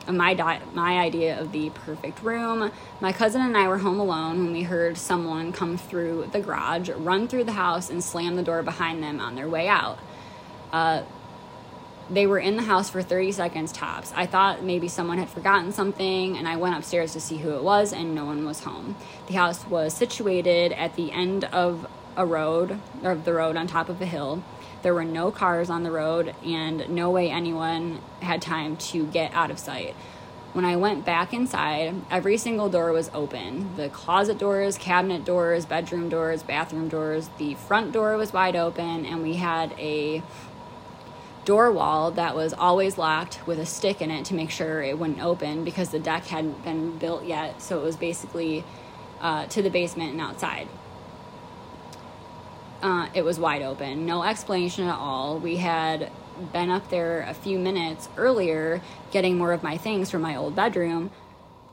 My 0.10 0.34
di- 0.34 0.62
my 0.74 1.00
idea 1.00 1.40
of 1.40 1.52
the 1.52 1.70
perfect 1.72 2.24
room. 2.24 2.72
My 3.02 3.12
cousin 3.12 3.42
and 3.42 3.58
I 3.58 3.68
were 3.68 3.80
home 3.80 4.00
alone 4.00 4.44
when 4.44 4.54
we 4.54 4.64
heard 4.64 4.98
someone 4.98 5.52
come 5.54 5.78
through 5.78 6.30
the 6.32 6.40
garage, 6.40 6.90
run 6.90 7.28
through 7.28 7.44
the 7.46 7.54
house, 7.54 7.90
and 7.90 8.04
slam 8.04 8.36
the 8.36 8.44
door 8.44 8.64
behind 8.64 9.04
them 9.04 9.20
on 9.20 9.36
their 9.36 9.50
way 9.50 9.68
out. 9.68 10.00
Uh, 10.72 11.04
they 12.10 12.26
were 12.26 12.40
in 12.40 12.56
the 12.56 12.64
house 12.64 12.90
for 12.90 13.02
30 13.02 13.34
seconds 13.34 13.72
tops. 13.72 14.14
I 14.16 14.26
thought 14.26 14.64
maybe 14.64 14.88
someone 14.88 15.18
had 15.18 15.30
forgotten 15.30 15.74
something, 15.74 16.38
and 16.38 16.48
I 16.48 16.56
went 16.56 16.76
upstairs 16.78 17.14
to 17.14 17.20
see 17.20 17.38
who 17.38 17.52
it 17.52 17.64
was, 17.64 17.92
and 17.94 18.16
no 18.16 18.26
one 18.26 18.46
was 18.46 18.62
home. 18.62 18.96
The 19.28 19.34
house 19.34 19.66
was 19.68 19.94
situated 19.94 20.72
at 20.74 20.96
the 20.96 21.12
end 21.12 21.44
of 21.46 21.86
a 22.18 22.26
road, 22.26 22.80
or 23.04 23.16
the 23.16 23.34
road 23.34 23.56
on 23.56 23.68
top 23.68 23.88
of 23.88 24.02
a 24.02 24.06
hill. 24.06 24.44
There 24.82 24.94
were 24.94 25.06
no 25.06 25.32
cars 25.32 25.70
on 25.70 25.84
the 25.84 25.92
road, 25.92 26.36
and 26.44 26.90
no 26.90 27.10
way 27.10 27.30
anyone 27.30 28.02
had 28.22 28.42
time 28.42 28.76
to 28.78 29.06
get 29.06 29.34
out 29.34 29.52
of 29.52 29.60
sight. 29.60 29.96
When 30.54 30.66
I 30.66 30.76
went 30.76 31.06
back 31.06 31.34
inside, 31.34 32.02
every 32.10 32.38
single 32.38 32.68
door 32.68 32.92
was 32.92 33.12
open 33.14 33.76
the 33.76 33.90
closet 33.90 34.40
doors, 34.40 34.78
cabinet 34.78 35.24
doors, 35.24 35.66
bedroom 35.66 36.10
doors, 36.10 36.42
bathroom 36.42 36.90
doors. 36.90 37.30
The 37.38 37.54
front 37.54 37.92
door 37.92 38.18
was 38.18 38.34
wide 38.34 38.56
open, 38.56 39.06
and 39.06 39.22
we 39.22 39.36
had 39.36 39.74
a 39.78 40.24
door 41.46 41.72
wall 41.72 42.12
that 42.12 42.36
was 42.36 42.54
always 42.54 42.98
locked 42.98 43.46
with 43.46 43.60
a 43.60 43.66
stick 43.66 44.02
in 44.02 44.12
it 44.12 44.26
to 44.26 44.34
make 44.34 44.50
sure 44.50 44.82
it 44.82 44.98
wouldn't 44.98 45.24
open 45.24 45.64
because 45.64 45.90
the 45.92 46.00
deck 46.00 46.26
hadn't 46.26 46.64
been 46.64 46.98
built 46.98 47.24
yet. 47.24 47.62
So 47.62 47.80
it 47.80 47.84
was 47.84 47.96
basically 47.96 48.66
uh, 49.22 49.46
to 49.46 49.62
the 49.62 49.70
basement 49.70 50.12
and 50.12 50.22
outside. 50.22 50.68
Uh, 52.82 53.10
it 53.14 53.24
was 53.24 53.40
wide 53.40 53.64
open, 53.64 54.06
no 54.06 54.24
explanation 54.24 54.88
at 54.88 54.96
all. 54.96 55.40
We 55.40 55.58
had 55.58 56.12
been 56.54 56.70
up 56.70 56.90
there 56.90 57.22
a 57.22 57.34
few 57.34 57.58
minutes 57.58 58.08
earlier 58.18 58.82
getting 59.12 59.38
more 59.38 59.52
of 59.52 59.64
my 59.64 59.78
things 59.78 60.12
from 60.12 60.22
my 60.22 60.36
old 60.36 60.56
bedroom. 60.56 61.10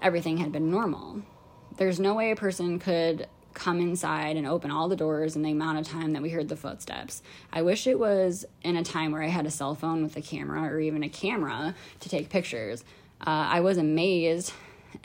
Everything 0.01 0.39
had 0.39 0.51
been 0.51 0.71
normal. 0.71 1.23
There's 1.77 2.01
no 2.01 2.15
way 2.15 2.31
a 2.31 2.37
person 2.37 2.79
could 2.79 3.29
come 3.53 3.81
inside 3.81 4.37
and 4.37 4.47
open 4.47 4.71
all 4.71 4.89
the 4.89 4.97
doors 4.97 5.37
in 5.37 5.43
the 5.43 5.53
amount 5.53 5.79
of 5.79 5.87
time 5.87 6.13
that 6.13 6.23
we 6.23 6.31
heard 6.31 6.49
the 6.49 6.57
footsteps. 6.57 7.23
I 7.53 7.63
wish 7.63 7.87
it 7.87 7.99
was 7.99 8.45
in 8.63 8.77
a 8.77 8.83
time 8.83 9.13
where 9.13 9.23
I 9.23 9.29
had 9.29 9.47
a 9.47 9.51
cell 9.51 9.75
phone 9.75 10.03
with 10.03 10.17
a 10.17 10.23
camera 10.23 10.63
or 10.63 10.81
even 10.81 11.03
a 11.03 11.09
camera 11.09 11.75
to 12.01 12.09
take 12.09 12.31
pictures. 12.31 12.83
Uh, 13.21 13.31
I 13.31 13.61
was 13.61 13.79
amazed, 13.79 14.53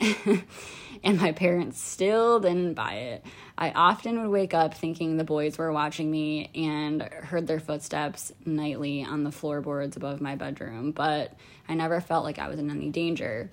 and 1.02 1.20
my 1.20 1.32
parents 1.32 1.80
still 1.80 2.40
didn't 2.40 2.74
buy 2.74 2.94
it. 2.94 3.24
I 3.56 3.70
often 3.70 4.20
would 4.20 4.30
wake 4.30 4.54
up 4.54 4.74
thinking 4.74 5.16
the 5.16 5.24
boys 5.24 5.58
were 5.58 5.72
watching 5.72 6.10
me 6.10 6.50
and 6.54 7.02
heard 7.02 7.46
their 7.46 7.60
footsteps 7.60 8.32
nightly 8.44 9.04
on 9.04 9.24
the 9.24 9.32
floorboards 9.32 9.96
above 9.96 10.20
my 10.20 10.36
bedroom, 10.36 10.92
but 10.92 11.34
I 11.68 11.74
never 11.74 12.00
felt 12.00 12.24
like 12.24 12.38
I 12.38 12.48
was 12.48 12.58
in 12.58 12.70
any 12.70 12.90
danger. 12.90 13.50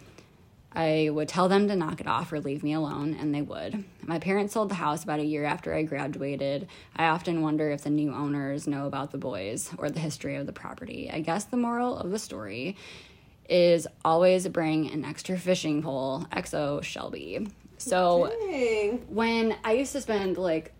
I 0.73 1.09
would 1.11 1.27
tell 1.27 1.49
them 1.49 1.67
to 1.69 1.75
knock 1.75 2.01
it 2.01 2.07
off 2.07 2.31
or 2.31 2.39
leave 2.39 2.61
me 2.61 2.73
alone, 2.73 3.17
and 3.19 3.33
they 3.33 3.41
would. 3.41 3.83
My 4.03 4.19
parents 4.19 4.53
sold 4.53 4.69
the 4.69 4.75
house 4.75 5.03
about 5.03 5.19
a 5.19 5.25
year 5.25 5.43
after 5.43 5.73
I 5.73 5.81
graduated. 5.81 6.67
I 6.95 7.07
often 7.07 7.41
wonder 7.41 7.71
if 7.71 7.83
the 7.83 7.89
new 7.89 8.13
owners 8.13 8.67
know 8.67 8.85
about 8.85 9.11
the 9.11 9.17
boys 9.17 9.71
or 9.77 9.89
the 9.89 9.99
history 9.99 10.35
of 10.35 10.45
the 10.45 10.53
property. 10.53 11.09
I 11.11 11.21
guess 11.21 11.45
the 11.45 11.57
moral 11.57 11.97
of 11.97 12.11
the 12.11 12.19
story 12.19 12.75
is 13.49 13.87
always 14.03 14.47
bring 14.47 14.89
an 14.91 15.05
extra 15.05 15.37
fishing 15.37 15.81
pole. 15.81 16.25
XO 16.31 16.83
Shelby. 16.83 17.47
So 17.77 18.31
Dang. 18.49 19.05
when 19.09 19.55
I 19.63 19.73
used 19.73 19.91
to 19.93 20.01
spend 20.01 20.37
like 20.37 20.73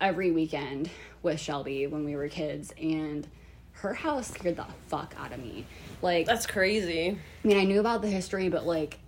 every 0.00 0.30
weekend 0.30 0.90
with 1.22 1.40
Shelby 1.40 1.86
when 1.86 2.04
we 2.04 2.16
were 2.16 2.28
kids, 2.28 2.72
and 2.80 3.26
her 3.72 3.94
house 3.94 4.28
scared 4.28 4.56
the 4.56 4.66
fuck 4.88 5.14
out 5.18 5.32
of 5.32 5.40
me. 5.40 5.66
Like, 6.02 6.26
That's 6.26 6.46
crazy. 6.46 7.18
I 7.44 7.48
mean, 7.48 7.58
I 7.58 7.64
knew 7.64 7.80
about 7.80 8.02
the 8.02 8.08
history, 8.08 8.48
but 8.48 8.66
like, 8.66 8.98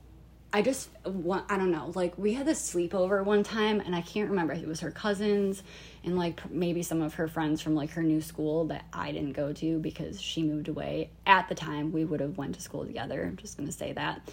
I 0.54 0.60
just 0.60 0.90
want, 1.06 1.50
I 1.50 1.56
don't 1.56 1.70
know. 1.70 1.92
Like, 1.94 2.18
we 2.18 2.34
had 2.34 2.46
this 2.46 2.60
sleepover 2.60 3.24
one 3.24 3.42
time, 3.42 3.80
and 3.80 3.94
I 3.94 4.02
can't 4.02 4.28
remember. 4.28 4.52
It 4.52 4.68
was 4.68 4.80
her 4.80 4.90
cousins 4.90 5.62
and 6.04 6.16
like 6.18 6.50
maybe 6.50 6.82
some 6.82 7.00
of 7.00 7.14
her 7.14 7.26
friends 7.28 7.62
from 7.62 7.74
like 7.74 7.90
her 7.90 8.02
new 8.02 8.20
school 8.20 8.66
that 8.66 8.84
I 8.92 9.12
didn't 9.12 9.32
go 9.32 9.52
to 9.54 9.78
because 9.78 10.20
she 10.20 10.42
moved 10.42 10.68
away. 10.68 11.10
At 11.26 11.48
the 11.48 11.54
time, 11.54 11.92
we 11.92 12.04
would 12.04 12.20
have 12.20 12.36
went 12.36 12.56
to 12.56 12.60
school 12.60 12.84
together. 12.84 13.24
I'm 13.24 13.36
just 13.36 13.56
gonna 13.56 13.72
say 13.72 13.92
that. 13.92 14.28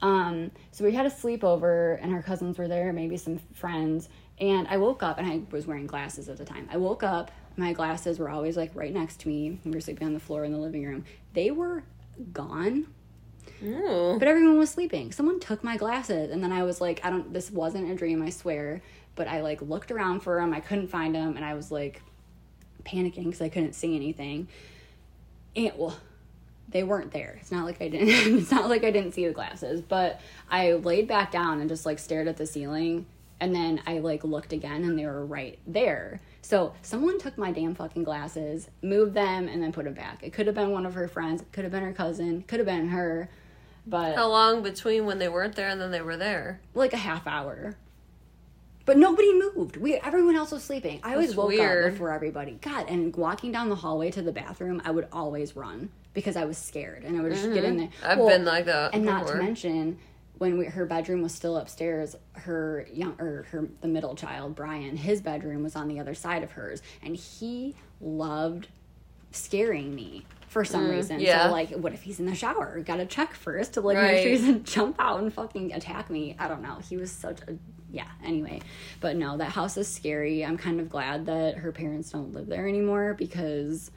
Um, 0.00 0.50
so 0.70 0.84
we 0.84 0.92
had 0.92 1.06
a 1.06 1.10
sleepover, 1.10 1.98
and 2.00 2.12
her 2.12 2.22
cousins 2.22 2.56
were 2.56 2.68
there, 2.68 2.92
maybe 2.92 3.16
some 3.16 3.40
friends. 3.54 4.08
And 4.38 4.68
I 4.68 4.76
woke 4.76 5.02
up, 5.02 5.18
and 5.18 5.26
I 5.26 5.42
was 5.50 5.66
wearing 5.66 5.86
glasses 5.86 6.28
at 6.28 6.36
the 6.36 6.44
time. 6.44 6.68
I 6.70 6.76
woke 6.76 7.02
up, 7.02 7.30
my 7.56 7.72
glasses 7.72 8.18
were 8.18 8.28
always 8.28 8.56
like 8.56 8.70
right 8.74 8.92
next 8.92 9.20
to 9.20 9.28
me. 9.28 9.58
We 9.64 9.72
were 9.72 9.80
sleeping 9.80 10.06
on 10.06 10.14
the 10.14 10.20
floor 10.20 10.44
in 10.44 10.52
the 10.52 10.58
living 10.58 10.84
room. 10.84 11.04
They 11.32 11.50
were 11.50 11.84
gone 12.32 12.86
Ooh. 13.64 14.16
but 14.18 14.28
everyone 14.28 14.58
was 14.58 14.70
sleeping. 14.70 15.12
Someone 15.12 15.40
took 15.40 15.64
my 15.64 15.76
glasses, 15.76 16.30
and 16.30 16.42
then 16.42 16.52
I 16.52 16.62
was 16.62 16.80
like, 16.80 17.00
I 17.04 17.10
don't. 17.10 17.32
This 17.32 17.50
wasn't 17.50 17.90
a 17.90 17.94
dream, 17.94 18.22
I 18.22 18.30
swear. 18.30 18.82
But 19.16 19.28
I 19.28 19.42
like 19.42 19.62
looked 19.62 19.90
around 19.90 20.20
for 20.20 20.40
them. 20.40 20.52
I 20.52 20.60
couldn't 20.60 20.88
find 20.88 21.14
them, 21.14 21.36
and 21.36 21.44
I 21.44 21.54
was 21.54 21.70
like 21.70 22.02
panicking 22.84 23.24
because 23.24 23.42
I 23.42 23.48
couldn't 23.48 23.74
see 23.74 23.96
anything. 23.96 24.48
And 25.56 25.72
well, 25.76 25.96
they 26.68 26.82
weren't 26.82 27.12
there. 27.12 27.38
It's 27.40 27.52
not 27.52 27.64
like 27.64 27.80
I 27.80 27.88
didn't. 27.88 28.08
it's 28.40 28.50
not 28.50 28.68
like 28.68 28.84
I 28.84 28.90
didn't 28.90 29.12
see 29.12 29.26
the 29.26 29.32
glasses. 29.32 29.80
But 29.80 30.20
I 30.50 30.72
laid 30.72 31.08
back 31.08 31.30
down 31.30 31.60
and 31.60 31.68
just 31.68 31.86
like 31.86 31.98
stared 31.98 32.28
at 32.28 32.36
the 32.36 32.46
ceiling, 32.46 33.06
and 33.40 33.54
then 33.54 33.80
I 33.86 33.98
like 33.98 34.24
looked 34.24 34.52
again 34.52 34.84
and 34.84 34.98
they 34.98 35.06
were 35.06 35.24
right 35.24 35.58
there. 35.66 36.20
So 36.42 36.74
someone 36.82 37.18
took 37.18 37.38
my 37.38 37.52
damn 37.52 37.74
fucking 37.74 38.04
glasses, 38.04 38.68
moved 38.82 39.14
them, 39.14 39.48
and 39.48 39.62
then 39.62 39.72
put 39.72 39.84
them 39.84 39.94
back. 39.94 40.22
It 40.22 40.32
could 40.32 40.46
have 40.46 40.54
been 40.54 40.70
one 40.70 40.86
of 40.86 40.94
her 40.94 41.08
friends, 41.08 41.42
it 41.42 41.52
could 41.52 41.64
have 41.64 41.72
been 41.72 41.82
her 41.82 41.92
cousin, 41.92 42.44
could 42.46 42.58
have 42.58 42.66
been 42.66 42.88
her, 42.88 43.28
but 43.86 44.14
How 44.14 44.28
long 44.28 44.62
between 44.62 45.06
when 45.06 45.18
they 45.18 45.28
weren't 45.28 45.56
there 45.56 45.68
and 45.68 45.80
then 45.80 45.90
they 45.90 46.00
were 46.00 46.16
there? 46.16 46.60
like 46.74 46.92
a 46.92 46.98
half 46.98 47.26
hour. 47.26 47.76
But 48.86 48.98
nobody 48.98 49.32
moved. 49.32 49.76
We 49.78 49.94
everyone 49.94 50.36
else 50.36 50.50
was 50.50 50.62
sleeping. 50.62 51.00
I 51.02 51.12
always 51.12 51.28
That's 51.28 51.38
woke 51.38 51.48
weird. 51.48 51.86
up 51.86 51.92
before 51.92 52.12
everybody. 52.12 52.58
God, 52.60 52.86
and 52.88 53.14
walking 53.16 53.50
down 53.50 53.70
the 53.70 53.76
hallway 53.76 54.10
to 54.10 54.20
the 54.20 54.32
bathroom, 54.32 54.82
I 54.84 54.90
would 54.90 55.08
always 55.10 55.56
run 55.56 55.88
because 56.12 56.36
I 56.36 56.44
was 56.44 56.58
scared, 56.58 57.02
and 57.02 57.18
I 57.18 57.22
would 57.22 57.32
just 57.32 57.50
get 57.52 57.64
in 57.64 57.76
there. 57.78 57.86
Mm-hmm. 57.88 58.20
I've 58.20 58.28
been 58.28 58.44
like 58.44 58.66
that 58.66 58.94
And 58.94 59.04
not 59.04 59.26
to 59.28 59.36
mention, 59.36 59.98
when 60.36 60.58
we, 60.58 60.66
her 60.66 60.84
bedroom 60.84 61.22
was 61.22 61.34
still 61.34 61.56
upstairs, 61.56 62.14
her 62.32 62.86
young 62.92 63.16
or 63.18 63.44
her 63.50 63.68
the 63.80 63.88
middle 63.88 64.14
child 64.14 64.54
Brian, 64.54 64.96
his 64.96 65.22
bedroom 65.22 65.62
was 65.62 65.76
on 65.76 65.88
the 65.88 65.98
other 65.98 66.14
side 66.14 66.42
of 66.42 66.52
hers, 66.52 66.82
and 67.02 67.16
he 67.16 67.74
loved 68.02 68.68
scaring 69.32 69.94
me 69.94 70.24
for 70.54 70.64
some 70.64 70.88
reason. 70.88 71.18
Mm, 71.18 71.22
yeah. 71.24 71.46
So 71.46 71.52
like, 71.52 71.70
what 71.72 71.92
if 71.92 72.02
he's 72.02 72.20
in 72.20 72.26
the 72.26 72.34
shower? 72.34 72.80
Got 72.80 72.96
to 72.96 73.06
check 73.06 73.34
first 73.34 73.74
to 73.74 73.80
like 73.80 73.96
make 73.96 74.04
sure 74.06 74.14
Right. 74.14 74.26
he 74.26 74.36
doesn't 74.36 74.64
jump 74.76 74.96
out 75.00 75.20
and 75.20 75.34
fucking 75.34 75.72
attack 75.74 76.08
me. 76.08 76.36
I 76.38 76.46
don't 76.48 76.62
know. 76.62 76.78
He 76.88 76.96
was 76.96 77.10
such 77.10 77.40
a 77.42 77.56
yeah. 77.90 78.06
Anyway, 78.24 78.60
but 79.00 79.16
no, 79.16 79.36
that 79.36 79.50
house 79.50 79.76
is 79.76 79.88
scary. 79.88 80.44
I'm 80.44 80.56
kind 80.56 80.80
of 80.80 80.88
glad 80.88 81.26
that 81.26 81.56
her 81.58 81.72
parents 81.72 82.10
don't 82.10 82.32
live 82.32 82.46
there 82.46 82.66
anymore 82.68 83.14
because 83.14 83.90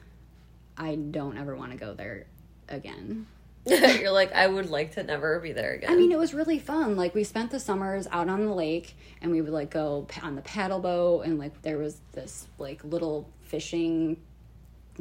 I 0.76 0.96
don't 0.96 1.38
ever 1.38 1.56
want 1.56 1.70
to 1.72 1.78
go 1.78 1.94
there 1.94 2.26
again. 2.68 3.26
You're 3.66 4.12
like, 4.12 4.32
I 4.32 4.46
would 4.46 4.70
like 4.70 4.92
to 4.94 5.02
never 5.02 5.40
be 5.40 5.52
there 5.52 5.74
again. 5.74 5.90
I 5.90 5.96
mean, 5.96 6.10
it 6.10 6.18
was 6.18 6.32
really 6.34 6.58
fun. 6.58 6.96
Like 6.96 7.14
we 7.14 7.22
spent 7.22 7.50
the 7.50 7.60
summers 7.60 8.06
out 8.10 8.28
on 8.28 8.44
the 8.44 8.52
lake, 8.54 8.96
and 9.22 9.30
we 9.30 9.42
would 9.42 9.52
like 9.52 9.70
go 9.70 10.06
on 10.22 10.34
the 10.34 10.42
paddle 10.42 10.80
boat, 10.80 11.22
and 11.26 11.38
like 11.38 11.62
there 11.62 11.78
was 11.78 12.00
this 12.12 12.48
like 12.58 12.82
little 12.82 13.28
fishing. 13.42 14.16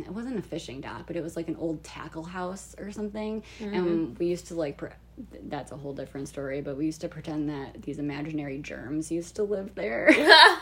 It 0.06 0.12
wasn't 0.12 0.38
a 0.38 0.42
fishing 0.42 0.82
dock, 0.82 1.04
but 1.08 1.16
it 1.16 1.24
was 1.24 1.36
like 1.36 1.48
an 1.48 1.56
old 1.56 1.84
tackle 1.84 2.24
house 2.24 2.76
or 2.78 2.92
something. 2.92 3.44
And 3.60 3.74
mm-hmm. 3.74 4.14
we 4.20 4.28
used 4.28 4.48
to 4.48 4.56
like. 4.56 4.78
Pre- 4.78 4.90
that's 5.48 5.72
a 5.72 5.76
whole 5.76 5.94
different 5.94 6.28
story, 6.28 6.62
but 6.62 6.78
we 6.78 6.86
used 6.86 7.02
to 7.02 7.10
pretend 7.10 7.50
that 7.50 7.82
these 7.82 7.98
imaginary 7.98 8.60
germs 8.60 9.12
used 9.12 9.36
to 9.38 9.44
live 9.44 9.74
there. 9.74 10.14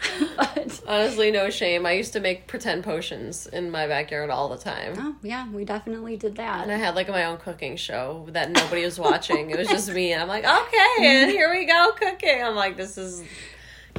but 0.36 0.80
Honestly, 0.86 1.30
no 1.30 1.50
shame. 1.50 1.86
I 1.86 1.92
used 1.92 2.12
to 2.14 2.20
make 2.20 2.46
pretend 2.46 2.82
potions 2.82 3.46
in 3.46 3.70
my 3.70 3.86
backyard 3.86 4.30
all 4.30 4.48
the 4.48 4.56
time. 4.56 4.94
oh 4.98 5.16
yeah, 5.22 5.48
we 5.50 5.64
definitely 5.64 6.16
did 6.16 6.36
that. 6.36 6.62
And 6.62 6.72
I 6.72 6.76
had 6.76 6.96
like 6.96 7.08
my 7.08 7.24
own 7.24 7.38
cooking 7.38 7.76
show 7.76 8.26
that 8.30 8.50
nobody 8.50 8.84
was 8.84 8.98
watching. 8.98 9.50
It 9.50 9.58
was 9.58 9.68
just 9.68 9.90
me. 9.92 10.12
And 10.12 10.22
I'm 10.22 10.28
like, 10.28 10.44
okay, 10.44 11.06
and 11.06 11.06
mm-hmm. 11.06 11.30
here 11.30 11.50
we 11.50 11.64
go 11.66 11.92
cooking. 11.96 12.42
I'm 12.42 12.56
like, 12.56 12.76
this 12.76 12.98
is, 12.98 13.22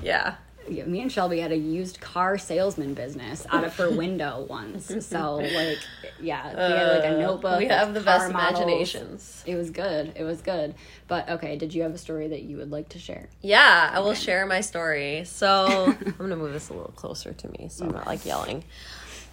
yeah. 0.02 0.36
Yeah, 0.70 0.86
me 0.86 1.02
and 1.02 1.12
Shelby 1.12 1.40
had 1.40 1.52
a 1.52 1.58
used 1.58 2.00
car 2.02 2.38
salesman 2.38 2.94
business 2.94 3.46
out 3.52 3.64
of 3.64 3.76
her 3.78 3.90
window 3.96 4.46
once. 4.50 4.92
So 5.06 5.36
like, 5.36 5.80
yeah, 6.22 6.50
we 6.54 6.78
had 6.78 6.88
like 7.00 7.12
a 7.14 7.18
notebook. 7.20 7.54
Uh, 7.56 7.58
We 7.60 7.66
have 7.68 7.94
the 7.94 8.02
best 8.02 8.32
models. 8.32 8.62
imaginations. 8.62 9.44
It 9.46 9.56
was 9.56 9.70
good. 9.70 10.14
It 10.16 10.24
was 10.24 10.42
good. 10.42 10.76
But 11.08 11.30
okay, 11.30 11.58
did 11.58 11.74
you 11.74 11.84
have 11.84 11.94
a 11.94 11.98
story 11.98 12.28
that 12.30 12.44
you 12.44 12.58
would 12.58 12.72
like 12.72 12.90
to 12.90 13.00
share? 13.00 13.30
Yeah, 13.42 13.92
I 13.94 14.00
will 14.00 14.14
share 14.14 14.46
my 14.46 14.62
story. 14.62 15.24
So 15.26 15.94
I'm 16.06 16.12
gonna 16.18 16.36
move 16.36 16.54
this 16.54 16.70
a 16.70 16.74
little 16.74 16.94
closer 16.96 17.34
to 17.34 17.48
me, 17.50 17.68
so 17.70 17.86
I'm 17.86 17.92
not 17.92 18.08
like 18.08 18.26
yelling. 18.26 18.64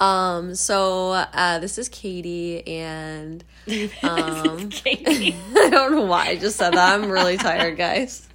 Um, 0.01 0.55
so 0.55 1.11
uh, 1.13 1.59
this 1.59 1.77
is 1.77 1.89
Katie, 1.91 2.67
and 2.67 3.45
um, 4.03 4.71
Katie. 4.71 5.37
I 5.55 5.69
don't 5.71 5.93
know 5.93 6.07
why 6.07 6.29
I 6.29 6.37
just 6.37 6.57
said 6.57 6.73
that. 6.73 6.95
I'm 6.95 7.11
really 7.11 7.37
tired, 7.37 7.77
guys. 7.77 8.27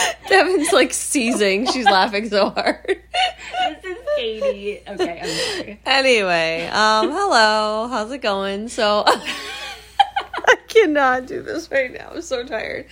Devin's 0.28 0.72
like 0.72 0.92
seizing. 0.92 1.66
She's 1.66 1.84
laughing 1.84 2.28
so 2.28 2.50
hard. 2.50 2.84
this 2.86 3.84
is 3.84 3.98
Katie. 4.16 4.80
Okay, 4.88 5.20
I'm 5.22 5.58
sorry. 5.58 5.80
Anyway, 5.86 6.66
um, 6.66 7.10
hello. 7.10 7.88
How's 7.88 8.10
it 8.10 8.18
going? 8.18 8.68
So 8.68 9.04
I 9.06 10.56
cannot 10.68 11.26
do 11.26 11.42
this 11.42 11.70
right 11.70 11.92
now. 11.92 12.12
I'm 12.14 12.22
so 12.22 12.44
tired. 12.44 12.86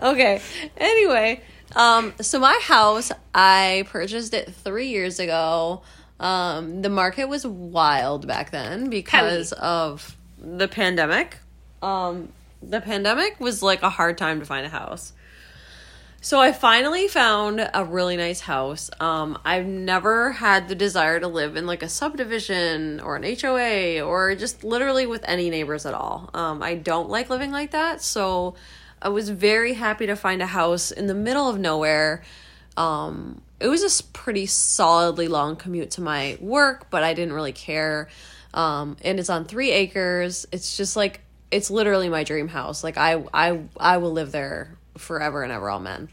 Okay. 0.00 0.40
Anyway, 0.76 1.40
um, 1.74 2.14
so 2.20 2.38
my 2.38 2.58
house, 2.62 3.10
I 3.34 3.84
purchased 3.88 4.34
it 4.34 4.54
three 4.54 4.88
years 4.88 5.18
ago. 5.18 5.82
Um, 6.20 6.82
the 6.82 6.88
market 6.88 7.28
was 7.28 7.46
wild 7.46 8.26
back 8.26 8.50
then 8.50 8.88
because 8.88 9.52
of 9.52 10.16
the 10.38 10.68
pandemic. 10.68 11.38
Um, 11.82 12.28
the 12.62 12.80
pandemic 12.80 13.40
was 13.40 13.62
like 13.62 13.82
a 13.82 13.90
hard 13.90 14.16
time 14.16 14.40
to 14.40 14.46
find 14.46 14.64
a 14.64 14.70
house. 14.70 15.12
So 16.24 16.40
I 16.40 16.52
finally 16.52 17.06
found 17.06 17.68
a 17.74 17.84
really 17.84 18.16
nice 18.16 18.40
house. 18.40 18.88
Um, 18.98 19.38
I've 19.44 19.66
never 19.66 20.32
had 20.32 20.70
the 20.70 20.74
desire 20.74 21.20
to 21.20 21.28
live 21.28 21.54
in 21.54 21.66
like 21.66 21.82
a 21.82 21.88
subdivision 21.90 22.98
or 23.00 23.16
an 23.16 23.36
HOA 23.38 24.00
or 24.00 24.34
just 24.34 24.64
literally 24.64 25.04
with 25.04 25.22
any 25.28 25.50
neighbors 25.50 25.84
at 25.84 25.92
all. 25.92 26.30
Um, 26.32 26.62
I 26.62 26.76
don't 26.76 27.10
like 27.10 27.28
living 27.28 27.52
like 27.52 27.72
that. 27.72 28.00
So 28.00 28.54
I 29.02 29.10
was 29.10 29.28
very 29.28 29.74
happy 29.74 30.06
to 30.06 30.16
find 30.16 30.40
a 30.40 30.46
house 30.46 30.90
in 30.90 31.08
the 31.08 31.14
middle 31.14 31.46
of 31.46 31.58
nowhere. 31.58 32.22
Um, 32.74 33.42
it 33.60 33.68
was 33.68 33.82
a 34.00 34.02
pretty 34.14 34.46
solidly 34.46 35.28
long 35.28 35.56
commute 35.56 35.90
to 35.90 36.00
my 36.00 36.38
work, 36.40 36.88
but 36.88 37.04
I 37.04 37.12
didn't 37.12 37.34
really 37.34 37.52
care. 37.52 38.08
Um, 38.54 38.96
and 39.04 39.20
it's 39.20 39.28
on 39.28 39.44
three 39.44 39.72
acres. 39.72 40.46
It's 40.52 40.74
just 40.74 40.96
like 40.96 41.20
it's 41.50 41.70
literally 41.70 42.08
my 42.08 42.24
dream 42.24 42.48
house. 42.48 42.82
Like 42.82 42.96
I 42.96 43.22
I 43.34 43.60
I 43.76 43.98
will 43.98 44.12
live 44.12 44.32
there 44.32 44.78
forever 44.96 45.42
and 45.42 45.52
ever, 45.52 45.70
amen. 45.70 46.08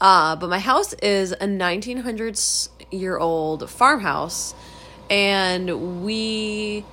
Uh, 0.00 0.36
but 0.36 0.50
my 0.50 0.58
house 0.58 0.92
is 0.94 1.32
a 1.32 1.46
1900s 1.46 2.68
year 2.90 3.16
old 3.16 3.68
farmhouse, 3.70 4.54
and 5.08 6.04
we, 6.04 6.84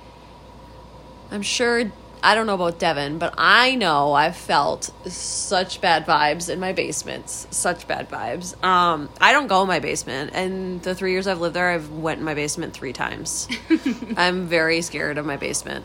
I'm 1.30 1.42
sure, 1.42 1.92
I 2.22 2.34
don't 2.34 2.46
know 2.46 2.54
about 2.54 2.78
Devin, 2.78 3.18
but 3.18 3.34
I 3.36 3.74
know 3.74 4.14
I've 4.14 4.36
felt 4.36 4.90
such 5.10 5.82
bad 5.82 6.06
vibes 6.06 6.48
in 6.48 6.58
my 6.60 6.72
basements, 6.72 7.46
such 7.50 7.86
bad 7.86 8.08
vibes. 8.08 8.62
Um, 8.64 9.10
I 9.20 9.32
don't 9.32 9.48
go 9.48 9.60
in 9.62 9.68
my 9.68 9.80
basement, 9.80 10.30
and 10.32 10.82
the 10.82 10.94
three 10.94 11.12
years 11.12 11.26
I've 11.26 11.40
lived 11.40 11.54
there, 11.54 11.70
I've 11.70 11.90
went 11.90 12.20
in 12.20 12.24
my 12.24 12.34
basement 12.34 12.72
three 12.72 12.94
times. 12.94 13.48
I'm 14.16 14.46
very 14.46 14.80
scared 14.80 15.18
of 15.18 15.26
my 15.26 15.36
basement. 15.36 15.84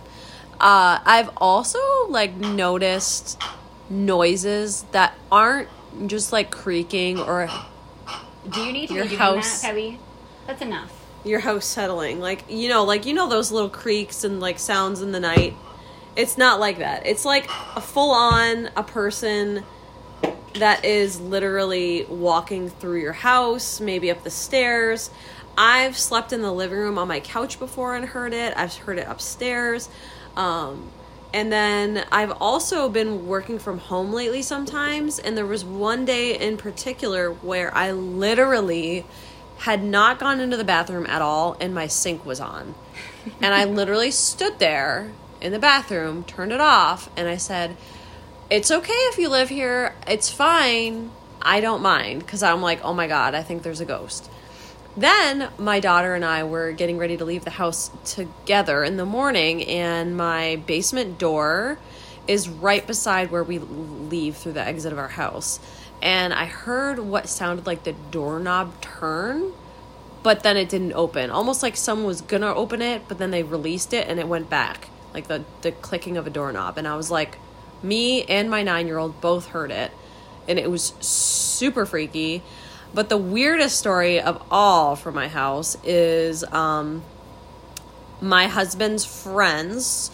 Uh, 0.53 0.99
I've 1.05 1.29
also 1.37 1.79
like 2.09 2.35
noticed 2.35 3.41
noises 3.89 4.83
that 4.91 5.13
aren't 5.31 5.67
just 6.07 6.31
like 6.31 6.51
creaking 6.51 7.19
or 7.19 7.49
Do 8.49 8.61
you 8.61 8.71
need 8.71 8.87
to 8.87 8.93
Your 8.93 9.03
be 9.03 9.09
doing 9.09 9.19
house- 9.19 9.61
that, 9.61 9.67
Pebby? 9.69 9.99
That's 10.47 10.61
enough. 10.61 10.91
your 11.23 11.39
house 11.41 11.65
settling. 11.65 12.19
Like, 12.19 12.45
you 12.49 12.69
know, 12.69 12.83
like 12.83 13.05
you 13.05 13.13
know 13.13 13.27
those 13.27 13.51
little 13.51 13.69
creaks 13.69 14.23
and 14.23 14.39
like 14.39 14.57
sounds 14.59 15.01
in 15.01 15.11
the 15.11 15.19
night. 15.19 15.55
It's 16.15 16.37
not 16.37 16.59
like 16.59 16.79
that. 16.79 17.05
It's 17.05 17.23
like 17.25 17.49
a 17.75 17.81
full 17.81 18.11
on 18.11 18.69
a 18.75 18.83
person 18.83 19.63
that 20.55 20.83
is 20.83 21.19
literally 21.21 22.05
walking 22.09 22.69
through 22.69 22.99
your 23.01 23.13
house, 23.13 23.79
maybe 23.79 24.09
up 24.11 24.23
the 24.23 24.29
stairs. 24.31 25.09
I've 25.57 25.97
slept 25.97 26.33
in 26.33 26.41
the 26.41 26.51
living 26.51 26.77
room 26.77 26.97
on 26.97 27.07
my 27.07 27.19
couch 27.19 27.59
before 27.59 27.95
and 27.95 28.05
heard 28.05 28.33
it. 28.33 28.53
I've 28.57 28.73
heard 28.75 28.97
it 28.97 29.07
upstairs. 29.07 29.87
Um, 30.35 30.89
and 31.33 31.51
then 31.51 32.05
I've 32.11 32.31
also 32.41 32.89
been 32.89 33.27
working 33.27 33.59
from 33.59 33.77
home 33.77 34.11
lately 34.11 34.41
sometimes. 34.41 35.19
And 35.19 35.37
there 35.37 35.45
was 35.45 35.63
one 35.63 36.05
day 36.05 36.37
in 36.37 36.57
particular 36.57 37.31
where 37.31 37.75
I 37.75 37.91
literally 37.91 39.05
had 39.57 39.83
not 39.83 40.19
gone 40.19 40.39
into 40.39 40.57
the 40.57 40.63
bathroom 40.63 41.05
at 41.05 41.21
all 41.21 41.55
and 41.59 41.73
my 41.75 41.87
sink 41.87 42.25
was 42.25 42.39
on. 42.39 42.73
and 43.41 43.53
I 43.53 43.65
literally 43.65 44.11
stood 44.11 44.57
there 44.57 45.11
in 45.41 45.51
the 45.51 45.59
bathroom, 45.59 46.23
turned 46.23 46.51
it 46.51 46.61
off, 46.61 47.09
and 47.15 47.27
I 47.27 47.37
said, 47.37 47.77
It's 48.49 48.71
okay 48.71 48.91
if 48.93 49.17
you 49.17 49.29
live 49.29 49.49
here. 49.49 49.93
It's 50.07 50.29
fine. 50.29 51.11
I 51.41 51.61
don't 51.61 51.81
mind. 51.81 52.19
Because 52.21 52.41
I'm 52.41 52.61
like, 52.61 52.83
Oh 52.83 52.93
my 52.93 53.07
God, 53.07 53.35
I 53.35 53.43
think 53.43 53.61
there's 53.61 53.81
a 53.81 53.85
ghost. 53.85 54.29
Then 54.97 55.49
my 55.57 55.79
daughter 55.79 56.15
and 56.15 56.25
I 56.25 56.43
were 56.43 56.71
getting 56.71 56.97
ready 56.97 57.15
to 57.17 57.25
leave 57.25 57.45
the 57.45 57.51
house 57.51 57.91
together 58.03 58.83
in 58.83 58.97
the 58.97 59.05
morning, 59.05 59.63
and 59.65 60.17
my 60.17 60.57
basement 60.65 61.17
door 61.17 61.77
is 62.27 62.49
right 62.49 62.85
beside 62.85 63.31
where 63.31 63.43
we 63.43 63.59
leave 63.59 64.37
through 64.37 64.53
the 64.53 64.61
exit 64.61 64.91
of 64.91 64.99
our 64.99 65.07
house. 65.07 65.59
And 66.01 66.33
I 66.33 66.45
heard 66.45 66.99
what 66.99 67.27
sounded 67.27 67.65
like 67.65 67.83
the 67.83 67.93
doorknob 68.11 68.79
turn, 68.81 69.51
but 70.23 70.43
then 70.43 70.57
it 70.57 70.69
didn't 70.69 70.93
open. 70.93 71.29
Almost 71.29 71.63
like 71.63 71.75
someone 71.75 72.07
was 72.07 72.21
gonna 72.21 72.53
open 72.53 72.81
it, 72.81 73.03
but 73.07 73.17
then 73.17 73.31
they 73.31 73.43
released 73.43 73.93
it 73.93 74.07
and 74.07 74.19
it 74.19 74.27
went 74.27 74.49
back. 74.49 74.89
Like 75.13 75.27
the, 75.27 75.43
the 75.61 75.71
clicking 75.71 76.17
of 76.17 76.27
a 76.27 76.29
doorknob. 76.29 76.77
And 76.77 76.87
I 76.87 76.95
was 76.95 77.09
like, 77.09 77.37
me 77.81 78.23
and 78.23 78.49
my 78.49 78.63
nine 78.63 78.87
year 78.87 78.97
old 78.97 79.19
both 79.21 79.47
heard 79.47 79.71
it. 79.71 79.91
And 80.47 80.59
it 80.59 80.69
was 80.69 80.93
super 80.99 81.85
freaky. 81.85 82.43
But 82.93 83.09
the 83.09 83.17
weirdest 83.17 83.77
story 83.77 84.19
of 84.19 84.41
all 84.49 84.95
for 84.95 85.11
my 85.11 85.27
house 85.27 85.77
is 85.83 86.43
um, 86.45 87.03
my 88.21 88.47
husband's 88.47 89.05
friends 89.05 90.11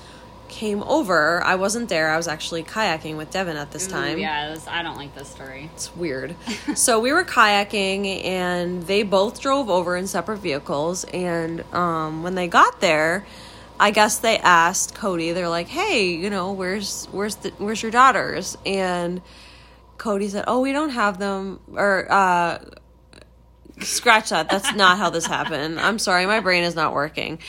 came 0.48 0.84
over. 0.84 1.44
I 1.44 1.56
wasn't 1.56 1.90
there. 1.90 2.10
I 2.10 2.18
was 2.18 2.28
actually 2.28 2.64
kayaking 2.64 3.18
with 3.18 3.32
Devin 3.32 3.58
at 3.58 3.72
this 3.72 3.88
time. 3.88 4.18
Ooh, 4.18 4.22
yeah, 4.22 4.54
this, 4.54 4.68
I 4.68 4.84
don't 4.84 4.96
like 4.96 5.16
this 5.16 5.28
story. 5.28 5.70
It's 5.74 5.96
weird. 5.96 6.36
so 6.76 7.00
we 7.00 7.12
were 7.12 7.24
kayaking, 7.24 8.24
and 8.24 8.84
they 8.84 9.04
both 9.04 9.42
drove 9.42 9.70
over 9.70 9.96
in 9.98 10.08
separate 10.08 10.38
vehicles. 10.38 11.04
And 11.06 11.62
um, 11.74 12.24
when 12.24 12.36
they 12.36 12.48
got 12.48 12.80
there, 12.82 13.26
I 13.80 13.92
guess 13.92 14.20
they 14.20 14.38
asked 14.38 14.96
Cody. 14.96 15.32
They're 15.32 15.50
like, 15.50 15.68
"Hey, 15.68 16.06
you 16.12 16.30
know, 16.30 16.54
where's 16.54 17.08
where's 17.12 17.36
the 17.36 17.52
where's 17.58 17.82
your 17.82 17.92
daughters?" 17.92 18.58
And 18.66 19.22
Cody 19.98 20.30
said, 20.30 20.46
"Oh, 20.48 20.62
we 20.62 20.72
don't 20.72 20.90
have 20.90 21.18
them." 21.20 21.60
Or 21.74 22.12
uh, 22.12 22.60
scratch 23.82 24.30
that. 24.30 24.50
That's 24.50 24.74
not 24.74 24.98
how 24.98 25.10
this 25.10 25.26
happened. 25.26 25.80
I'm 25.80 26.00
sorry, 26.00 26.26
my 26.26 26.40
brain 26.40 26.64
is 26.64 26.76
not 26.76 26.94
working. 26.94 27.40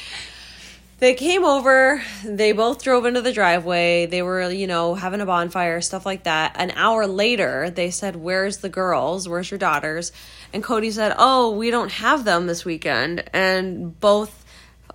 They 0.99 1.13
came 1.13 1.45
over, 1.45 2.03
they 2.25 2.53
both 2.53 2.83
drove 2.83 3.05
into 3.05 3.21
the 3.21 3.33
driveway. 3.33 4.07
They 4.07 4.23
were, 4.23 4.51
you 4.51 4.67
know, 4.67 4.95
having 4.95 5.21
a 5.21 5.27
bonfire, 5.27 5.83
stuff 5.83 6.07
like 6.07 6.25
that. 6.25 6.57
An 6.59 6.71
hour 6.71 7.07
later, 7.07 7.69
they 7.69 7.91
said, 7.91 8.17
Where's 8.17 8.59
the 8.59 8.71
girls? 8.71 9.29
Where's 9.29 9.51
your 9.51 9.59
daughters? 9.59 10.11
And 10.55 10.65
Cody 10.65 10.91
said, 10.91 11.15
Oh, 11.19 11.51
we 11.51 11.71
don't 11.71 11.93
have 11.93 12.25
them 12.25 12.47
this 12.47 12.65
weekend. 12.65 13.25
And 13.35 13.99
both 14.01 14.47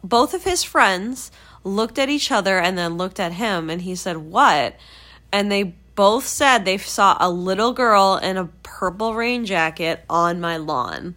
both 0.04 0.34
of 0.34 0.44
his 0.44 0.64
friends 0.64 1.32
looked 1.64 2.00
at 2.00 2.10
each 2.10 2.32
other 2.32 2.58
and 2.58 2.76
then 2.76 2.98
looked 2.98 3.20
at 3.20 3.34
him 3.34 3.70
and 3.70 3.84
he 3.84 3.94
said, 3.94 4.18
What? 4.18 4.76
And 5.32 5.52
they 5.52 5.76
both 6.02 6.26
said 6.26 6.66
they 6.66 6.80
saw 6.80 7.16
a 7.20 7.30
little 7.30 7.74
girl 7.74 8.20
in 8.24 8.36
a 8.36 8.46
purple 8.64 9.14
rain 9.14 9.46
jacket 9.46 10.04
on 10.10 10.42
my 10.42 10.58
lawn. 10.58 11.14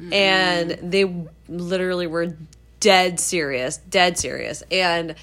Mm. 0.00 0.14
And 0.14 0.70
they 0.90 1.26
literally 1.50 2.06
were 2.06 2.34
dead 2.80 3.20
serious, 3.20 3.76
dead 3.76 4.16
serious. 4.16 4.62
And 4.70 5.16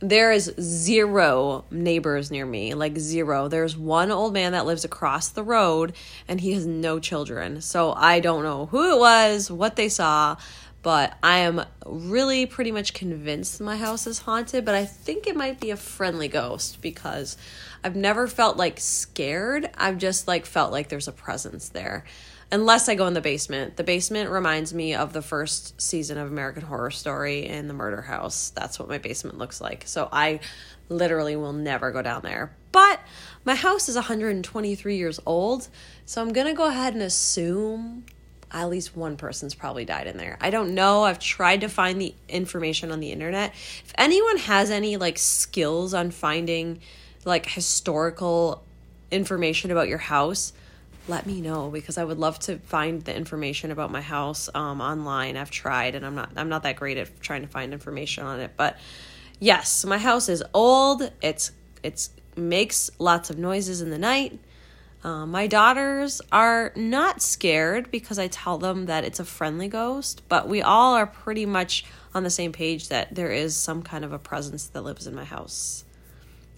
there 0.00 0.32
is 0.32 0.52
zero 0.60 1.64
neighbors 1.70 2.32
near 2.32 2.44
me, 2.44 2.74
like 2.74 2.98
zero. 2.98 3.46
There's 3.46 3.76
one 3.76 4.10
old 4.10 4.32
man 4.32 4.50
that 4.50 4.66
lives 4.66 4.84
across 4.84 5.28
the 5.28 5.44
road 5.44 5.92
and 6.26 6.40
he 6.40 6.54
has 6.54 6.66
no 6.66 6.98
children. 6.98 7.60
So 7.60 7.92
I 7.92 8.18
don't 8.18 8.42
know 8.42 8.66
who 8.66 8.96
it 8.96 8.98
was, 8.98 9.48
what 9.48 9.76
they 9.76 9.88
saw, 9.88 10.38
but 10.82 11.16
I 11.22 11.38
am 11.38 11.64
really 11.86 12.46
pretty 12.46 12.72
much 12.72 12.94
convinced 12.94 13.60
my 13.60 13.76
house 13.76 14.08
is 14.08 14.18
haunted, 14.18 14.64
but 14.64 14.74
I 14.74 14.84
think 14.86 15.28
it 15.28 15.36
might 15.36 15.60
be 15.60 15.70
a 15.70 15.76
friendly 15.76 16.26
ghost 16.26 16.82
because 16.82 17.36
I've 17.84 17.94
never 17.94 18.26
felt 18.26 18.56
like 18.56 18.80
scared. 18.80 19.68
I've 19.76 19.98
just 19.98 20.26
like 20.26 20.46
felt 20.46 20.72
like 20.72 20.88
there's 20.88 21.06
a 21.06 21.12
presence 21.12 21.68
there. 21.68 22.04
Unless 22.50 22.88
I 22.88 22.94
go 22.94 23.06
in 23.06 23.14
the 23.14 23.20
basement. 23.20 23.76
The 23.76 23.84
basement 23.84 24.30
reminds 24.30 24.72
me 24.72 24.94
of 24.94 25.12
the 25.12 25.20
first 25.20 25.80
season 25.80 26.16
of 26.16 26.28
American 26.28 26.62
Horror 26.62 26.90
Story 26.90 27.46
in 27.46 27.68
the 27.68 27.74
murder 27.74 28.00
house. 28.00 28.50
That's 28.50 28.78
what 28.78 28.88
my 28.88 28.98
basement 28.98 29.36
looks 29.36 29.60
like. 29.60 29.82
So 29.86 30.08
I 30.10 30.40
literally 30.88 31.36
will 31.36 31.52
never 31.52 31.90
go 31.90 32.00
down 32.00 32.22
there. 32.22 32.54
But 32.72 33.00
my 33.44 33.54
house 33.54 33.88
is 33.88 33.96
123 33.96 34.96
years 34.96 35.20
old, 35.26 35.68
so 36.06 36.22
I'm 36.22 36.32
going 36.32 36.46
to 36.46 36.54
go 36.54 36.66
ahead 36.66 36.94
and 36.94 37.02
assume 37.02 38.04
at 38.50 38.68
least 38.70 38.96
one 38.96 39.16
person's 39.16 39.54
probably 39.54 39.84
died 39.84 40.06
in 40.06 40.16
there. 40.16 40.38
I 40.40 40.50
don't 40.50 40.74
know. 40.74 41.04
I've 41.04 41.18
tried 41.18 41.62
to 41.62 41.68
find 41.68 42.00
the 42.00 42.14
information 42.28 42.92
on 42.92 43.00
the 43.00 43.10
internet. 43.10 43.50
If 43.52 43.92
anyone 43.98 44.38
has 44.38 44.70
any 44.70 44.96
like 44.96 45.18
skills 45.18 45.92
on 45.92 46.10
finding 46.10 46.80
like 47.24 47.46
historical 47.46 48.62
information 49.10 49.70
about 49.70 49.88
your 49.88 49.98
house, 49.98 50.52
let 51.08 51.26
me 51.26 51.40
know 51.40 51.70
because 51.70 51.98
I 51.98 52.04
would 52.04 52.18
love 52.18 52.38
to 52.40 52.58
find 52.58 53.02
the 53.02 53.14
information 53.14 53.70
about 53.70 53.90
my 53.90 54.00
house 54.00 54.48
um, 54.54 54.80
online. 54.80 55.36
I've 55.36 55.50
tried 55.50 55.94
and 55.94 56.04
I'm 56.04 56.14
not 56.14 56.30
I'm 56.36 56.48
not 56.48 56.62
that 56.62 56.76
great 56.76 56.96
at 56.96 57.20
trying 57.20 57.42
to 57.42 57.48
find 57.48 57.72
information 57.72 58.24
on 58.24 58.40
it, 58.40 58.52
but 58.56 58.78
yes, 59.40 59.84
my 59.84 59.98
house 59.98 60.28
is 60.28 60.42
old. 60.54 61.10
It's 61.20 61.52
it's 61.82 62.10
makes 62.36 62.90
lots 62.98 63.30
of 63.30 63.38
noises 63.38 63.80
in 63.80 63.90
the 63.90 63.98
night. 63.98 64.38
Uh, 65.04 65.26
my 65.26 65.46
daughters 65.46 66.22
are 66.32 66.72
not 66.74 67.20
scared 67.20 67.90
because 67.90 68.18
I 68.18 68.28
tell 68.28 68.56
them 68.56 68.86
that 68.86 69.04
it's 69.04 69.20
a 69.20 69.24
friendly 69.24 69.68
ghost, 69.68 70.22
but 70.30 70.48
we 70.48 70.62
all 70.62 70.94
are 70.94 71.06
pretty 71.06 71.44
much 71.44 71.84
on 72.14 72.22
the 72.22 72.30
same 72.30 72.52
page 72.52 72.88
that 72.88 73.14
there 73.14 73.30
is 73.30 73.54
some 73.54 73.82
kind 73.82 74.02
of 74.04 74.14
a 74.14 74.18
presence 74.18 74.66
that 74.68 74.80
lives 74.80 75.06
in 75.06 75.14
my 75.14 75.24
house. 75.24 75.83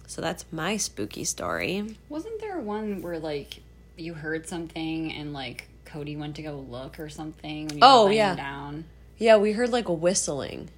So 0.07 0.21
that's 0.21 0.45
my 0.51 0.77
spooky 0.77 1.25
story. 1.25 1.97
Wasn't 2.09 2.39
there 2.39 2.59
one 2.59 3.01
where 3.01 3.19
like 3.19 3.59
you 3.97 4.13
heard 4.13 4.47
something 4.47 5.11
and 5.11 5.33
like 5.33 5.67
Cody 5.85 6.15
went 6.15 6.37
to 6.37 6.41
go 6.41 6.65
look 6.69 6.99
or 6.99 7.09
something? 7.09 7.79
Oh 7.81 8.09
yeah. 8.09 8.35
Down. 8.35 8.85
Yeah, 9.17 9.37
we 9.37 9.51
heard 9.51 9.69
like 9.69 9.89
a 9.89 9.93
whistling. 9.93 10.69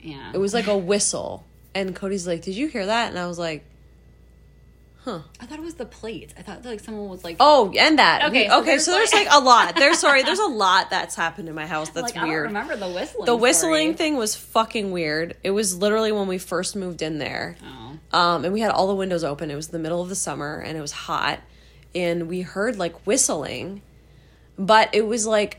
Yeah. 0.00 0.32
It 0.34 0.38
was 0.38 0.52
like 0.52 0.66
a 0.66 0.76
whistle, 0.76 1.44
and 1.74 1.94
Cody's 1.94 2.26
like, 2.26 2.42
"Did 2.42 2.56
you 2.56 2.66
hear 2.66 2.86
that?" 2.86 3.08
And 3.08 3.18
I 3.18 3.26
was 3.26 3.38
like, 3.38 3.64
Huh. 5.04 5.20
I 5.40 5.46
thought 5.46 5.58
it 5.58 5.64
was 5.64 5.74
the 5.74 5.84
plates. 5.84 6.32
I 6.38 6.42
thought 6.42 6.64
like 6.64 6.78
someone 6.78 7.08
was 7.08 7.24
like 7.24 7.36
Oh, 7.40 7.72
and 7.76 7.98
that. 7.98 8.26
Okay, 8.26 8.46
so 8.46 8.60
okay, 8.60 8.66
there's 8.66 8.84
so 8.84 8.92
there's 8.92 9.12
like, 9.12 9.26
like 9.26 9.34
a 9.34 9.44
lot. 9.44 9.74
There's 9.74 9.98
sorry, 9.98 10.22
there's 10.22 10.38
a 10.38 10.46
lot 10.46 10.90
that's 10.90 11.16
happened 11.16 11.48
in 11.48 11.56
my 11.56 11.66
house 11.66 11.90
that's 11.94 12.14
like, 12.14 12.24
weird. 12.24 12.44
I 12.44 12.48
remember 12.48 12.76
the 12.76 12.88
whistling. 12.88 13.26
The 13.26 13.34
whistling 13.34 13.94
story. 13.94 14.10
thing 14.10 14.16
was 14.16 14.36
fucking 14.36 14.92
weird. 14.92 15.36
It 15.42 15.50
was 15.50 15.76
literally 15.76 16.12
when 16.12 16.28
we 16.28 16.38
first 16.38 16.76
moved 16.76 17.02
in 17.02 17.18
there. 17.18 17.56
Oh. 17.64 18.18
Um, 18.18 18.44
and 18.44 18.52
we 18.52 18.60
had 18.60 18.70
all 18.70 18.86
the 18.86 18.94
windows 18.94 19.24
open. 19.24 19.50
It 19.50 19.56
was 19.56 19.68
the 19.68 19.78
middle 19.78 20.02
of 20.02 20.08
the 20.08 20.14
summer 20.14 20.58
and 20.58 20.78
it 20.78 20.80
was 20.80 20.92
hot 20.92 21.40
and 21.94 22.28
we 22.28 22.42
heard 22.42 22.78
like 22.78 23.06
whistling. 23.06 23.82
But 24.58 24.94
it 24.94 25.06
was 25.06 25.26
like 25.26 25.58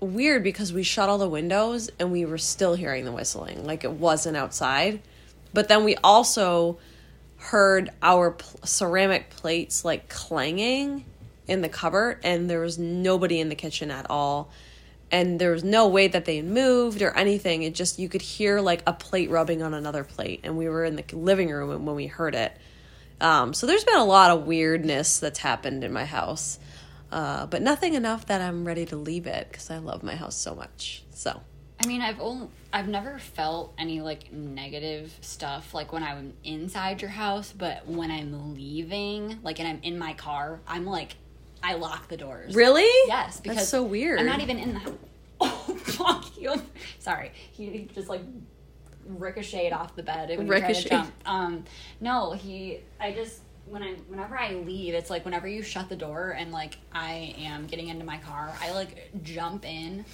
weird 0.00 0.42
because 0.42 0.72
we 0.72 0.82
shut 0.82 1.08
all 1.08 1.18
the 1.18 1.28
windows 1.28 1.90
and 1.98 2.10
we 2.10 2.24
were 2.24 2.38
still 2.38 2.74
hearing 2.74 3.04
the 3.04 3.12
whistling. 3.12 3.64
Like 3.64 3.84
it 3.84 3.92
wasn't 3.92 4.36
outside. 4.36 5.00
But 5.52 5.68
then 5.68 5.84
we 5.84 5.96
also 6.02 6.78
heard 7.44 7.90
our 8.02 8.30
pl- 8.32 8.60
ceramic 8.64 9.30
plates 9.30 9.84
like 9.84 10.08
clanging 10.08 11.04
in 11.46 11.60
the 11.60 11.68
cupboard 11.68 12.20
and 12.24 12.48
there 12.48 12.60
was 12.60 12.78
nobody 12.78 13.38
in 13.38 13.48
the 13.48 13.54
kitchen 13.54 13.90
at 13.90 14.08
all. 14.10 14.50
And 15.10 15.38
there 15.38 15.50
was 15.50 15.62
no 15.62 15.88
way 15.88 16.08
that 16.08 16.24
they 16.24 16.40
moved 16.42 17.02
or 17.02 17.14
anything. 17.16 17.62
It 17.62 17.74
just 17.74 17.98
you 17.98 18.08
could 18.08 18.22
hear 18.22 18.60
like 18.60 18.82
a 18.86 18.92
plate 18.92 19.30
rubbing 19.30 19.62
on 19.62 19.74
another 19.74 20.04
plate 20.04 20.40
and 20.42 20.56
we 20.56 20.68
were 20.68 20.84
in 20.84 20.96
the 20.96 21.04
living 21.12 21.50
room 21.50 21.84
when 21.84 21.94
we 21.94 22.06
heard 22.06 22.34
it. 22.34 22.56
Um, 23.20 23.52
so 23.52 23.66
there's 23.66 23.84
been 23.84 23.96
a 23.96 24.04
lot 24.04 24.30
of 24.30 24.46
weirdness 24.46 25.18
that's 25.18 25.38
happened 25.38 25.84
in 25.84 25.92
my 25.92 26.04
house. 26.04 26.58
Uh, 27.12 27.46
but 27.46 27.62
nothing 27.62 27.94
enough 27.94 28.26
that 28.26 28.40
i'm 28.40 28.64
ready 28.64 28.84
to 28.86 28.96
leave 28.96 29.28
it 29.28 29.46
because 29.48 29.70
i 29.70 29.78
love 29.78 30.02
my 30.02 30.16
house 30.16 30.34
so 30.34 30.54
much. 30.54 31.04
So 31.10 31.42
I 31.82 31.86
mean, 31.86 32.00
I've 32.00 32.20
only, 32.20 32.48
I've 32.72 32.88
never 32.88 33.18
felt 33.18 33.74
any 33.78 34.00
like 34.00 34.32
negative 34.32 35.16
stuff 35.20 35.74
like 35.74 35.92
when 35.92 36.02
I'm 36.02 36.32
inside 36.44 37.02
your 37.02 37.10
house, 37.10 37.52
but 37.56 37.86
when 37.86 38.10
I'm 38.10 38.54
leaving, 38.54 39.38
like 39.42 39.58
and 39.58 39.68
I'm 39.68 39.80
in 39.82 39.98
my 39.98 40.14
car, 40.14 40.60
I'm 40.66 40.86
like 40.86 41.16
I 41.62 41.74
lock 41.74 42.08
the 42.08 42.16
doors. 42.16 42.54
Really? 42.54 42.88
Yes, 43.08 43.40
because 43.40 43.56
That's 43.56 43.68
so 43.68 43.82
weird. 43.82 44.20
I'm 44.20 44.26
not 44.26 44.40
even 44.40 44.58
in 44.58 44.74
the 44.74 44.80
house. 44.80 44.92
Oh 45.40 45.76
fuck 45.82 46.38
you. 46.38 46.62
Sorry. 47.00 47.32
He, 47.52 47.68
he 47.68 47.88
just 47.92 48.08
like 48.08 48.22
ricocheted 49.04 49.72
off 49.72 49.96
the 49.96 50.02
bed 50.02 50.30
when 50.38 50.46
Ricochet. 50.46 50.74
he 50.74 50.74
tried 50.74 50.82
to 50.82 50.88
jump. 50.88 51.14
Um 51.26 51.64
no, 52.00 52.32
he 52.32 52.80
I 53.00 53.12
just 53.12 53.40
when 53.66 53.82
I 53.82 53.94
whenever 54.08 54.38
I 54.38 54.54
leave, 54.54 54.94
it's 54.94 55.10
like 55.10 55.24
whenever 55.24 55.48
you 55.48 55.62
shut 55.62 55.88
the 55.88 55.96
door 55.96 56.36
and 56.38 56.52
like 56.52 56.78
I 56.92 57.34
am 57.38 57.66
getting 57.66 57.88
into 57.88 58.04
my 58.04 58.18
car, 58.18 58.54
I 58.60 58.70
like 58.72 59.10
jump 59.22 59.66
in 59.66 60.04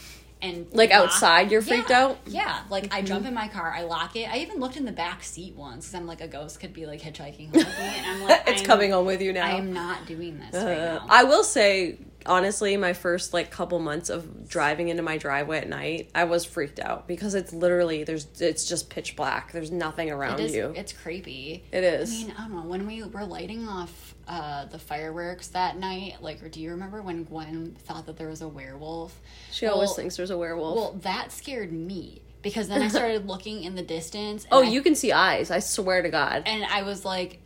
and 0.43 0.67
like 0.73 0.91
lock. 0.91 1.03
outside 1.03 1.51
you're 1.51 1.63
freaked 1.63 1.91
yeah. 1.91 2.05
out 2.05 2.19
yeah 2.27 2.63
like 2.71 2.85
mm-hmm. 2.85 2.95
i 2.95 3.03
jump 3.03 3.27
in 3.27 3.35
my 3.35 3.49
car 3.49 3.73
i 3.77 3.83
lock 3.83 4.17
it 4.17 4.25
i 4.33 4.39
even 4.39 4.59
looked 4.59 4.77
in 4.77 4.85
the 4.85 4.93
back 4.93 5.23
seat 5.23 5.55
once 5.55 5.87
because 5.87 5.95
i'm 5.95 6.07
like 6.07 6.21
a 6.21 6.29
ghost 6.29 6.61
could 6.61 6.73
be 6.73 6.87
like 6.87 7.01
hitchhiking 7.01 7.47
home 7.47 7.53
with 7.53 7.79
me 7.79 7.85
and 7.85 8.07
i'm 8.07 8.23
like 8.29 8.43
it's 8.47 8.63
coming 8.63 8.91
home 8.91 9.07
with 9.07 9.21
you 9.21 9.33
now 9.33 9.45
i 9.45 9.51
am 9.51 9.73
not 9.73 10.07
doing 10.07 10.39
this 10.39 10.55
uh, 10.55 10.67
right 10.67 10.79
now 10.79 11.07
i 11.09 11.25
will 11.25 11.45
say 11.45 11.99
honestly 12.27 12.77
my 12.77 12.93
first 12.93 13.33
like 13.33 13.51
couple 13.51 13.79
months 13.79 14.11
of 14.11 14.49
driving 14.49 14.89
into 14.89 15.03
my 15.03 15.17
driveway 15.17 15.59
at 15.59 15.69
night 15.69 16.11
i 16.15 16.25
was 16.25 16.45
freaked 16.45 16.79
out 16.79 17.07
because 17.09 17.35
it's 17.35 17.53
literally 17.53 18.05
there's 18.05 18.27
it's 18.41 18.67
just 18.67 18.91
pitch 18.91 19.17
black 19.17 19.53
there's 19.53 19.71
nothing 19.71 20.11
around 20.11 20.39
it 20.41 20.47
is, 20.47 20.55
you 20.55 20.73
it's 20.77 20.93
creepy 20.93 21.65
it 21.73 21.85
is 21.85 22.13
i 22.13 22.27
mean 22.27 22.35
i 22.39 22.43
don't 22.43 22.55
know 22.55 22.63
when 22.63 22.87
we 22.87 23.03
were 23.03 23.25
lighting 23.25 23.67
off 23.67 24.10
uh, 24.31 24.65
the 24.67 24.79
fireworks 24.79 25.49
that 25.49 25.77
night 25.77 26.17
like 26.21 26.41
or 26.41 26.49
do 26.49 26.61
you 26.61 26.71
remember 26.71 27.03
when 27.03 27.25
gwen 27.25 27.77
thought 27.81 28.07
that 28.07 28.17
there 28.17 28.29
was 28.29 28.43
a 28.43 28.49
werewolf 28.49 29.21
she 29.51 29.67
well, 29.67 29.75
always 29.75 29.93
thinks 29.95 30.17
there's 30.17 30.31
a 30.31 30.39
werewolf 30.39 30.77
well 30.77 30.93
that 31.03 31.33
scared 31.33 31.73
me 31.73 32.23
because 32.41 32.69
then 32.69 32.81
i 32.81 32.87
started 32.97 33.27
looking 33.27 33.65
in 33.65 33.75
the 33.75 33.83
distance 33.83 34.47
oh 34.53 34.63
I, 34.63 34.69
you 34.69 34.83
can 34.83 34.95
see 34.95 35.11
eyes 35.11 35.51
i 35.51 35.59
swear 35.59 36.03
to 36.03 36.11
god 36.11 36.45
and 36.47 36.65
i 36.65 36.83
was 36.83 37.05
like 37.05 37.41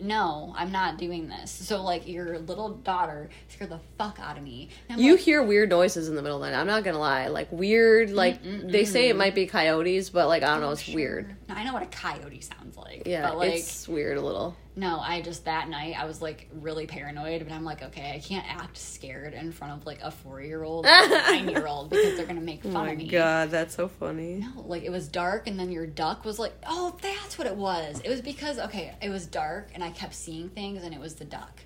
no, 0.00 0.52
I'm 0.56 0.72
not 0.72 0.98
doing 0.98 1.28
this. 1.28 1.50
So 1.50 1.82
like 1.82 2.08
your 2.08 2.38
little 2.40 2.70
daughter 2.70 3.28
scared 3.48 3.70
the 3.70 3.80
fuck 3.96 4.18
out 4.20 4.36
of 4.36 4.42
me. 4.42 4.68
You 4.88 5.12
like, 5.12 5.20
hear 5.20 5.42
weird 5.42 5.70
noises 5.70 6.08
in 6.08 6.16
the 6.16 6.22
middle 6.22 6.38
of 6.38 6.42
the 6.42 6.50
night. 6.50 6.58
I'm 6.58 6.66
not 6.66 6.84
gonna 6.84 6.98
lie, 6.98 7.28
like 7.28 7.50
weird. 7.52 8.10
Like 8.10 8.42
mm-mm-mm. 8.42 8.70
they 8.70 8.84
say 8.84 9.08
it 9.08 9.16
might 9.16 9.34
be 9.34 9.46
coyotes, 9.46 10.10
but 10.10 10.28
like 10.28 10.42
I 10.42 10.48
don't 10.48 10.60
know, 10.60 10.70
it's 10.70 10.82
sure. 10.82 10.94
weird. 10.94 11.36
I 11.48 11.64
know 11.64 11.72
what 11.72 11.82
a 11.82 11.86
coyote 11.86 12.40
sounds 12.40 12.76
like. 12.76 13.04
Yeah, 13.06 13.28
but, 13.28 13.38
like, 13.38 13.54
it's 13.54 13.86
weird 13.86 14.18
a 14.18 14.20
little. 14.20 14.56
No, 14.76 14.98
I 14.98 15.20
just 15.22 15.44
that 15.44 15.68
night 15.68 15.94
I 15.96 16.04
was 16.04 16.20
like 16.20 16.48
really 16.52 16.86
paranoid, 16.86 17.44
but 17.46 17.54
I'm 17.54 17.64
like, 17.64 17.82
okay, 17.82 18.12
I 18.12 18.18
can't 18.18 18.44
act 18.48 18.76
scared 18.76 19.32
in 19.32 19.52
front 19.52 19.72
of 19.74 19.86
like 19.86 20.00
a 20.02 20.10
four 20.10 20.40
year 20.42 20.64
old, 20.64 20.84
nine 21.10 21.48
year 21.48 21.66
old 21.66 21.90
because 21.90 22.16
they're 22.16 22.26
gonna 22.26 22.40
make 22.40 22.60
Oh 22.64 22.70
fun 22.70 22.86
my 22.86 22.90
of 22.92 22.98
me. 22.98 23.06
god, 23.08 23.50
that's 23.52 23.76
so 23.76 23.86
funny. 23.86 24.44
No, 24.56 24.62
like 24.66 24.82
it 24.82 24.90
was 24.90 25.06
dark, 25.06 25.46
and 25.46 25.60
then 25.60 25.70
your 25.70 25.86
duck 25.86 26.24
was 26.24 26.40
like, 26.40 26.54
oh, 26.66 26.96
that's 27.00 27.38
what 27.38 27.46
it 27.46 27.54
was. 27.56 28.00
It 28.00 28.08
was 28.08 28.20
because 28.20 28.58
okay, 28.58 28.92
it 29.00 29.10
was 29.10 29.26
dark, 29.26 29.70
and 29.74 29.84
I 29.84 29.90
kept 29.90 30.14
seeing 30.14 30.48
things, 30.48 30.82
and 30.82 30.92
it 30.92 31.00
was 31.00 31.14
the 31.14 31.24
duck. 31.24 31.60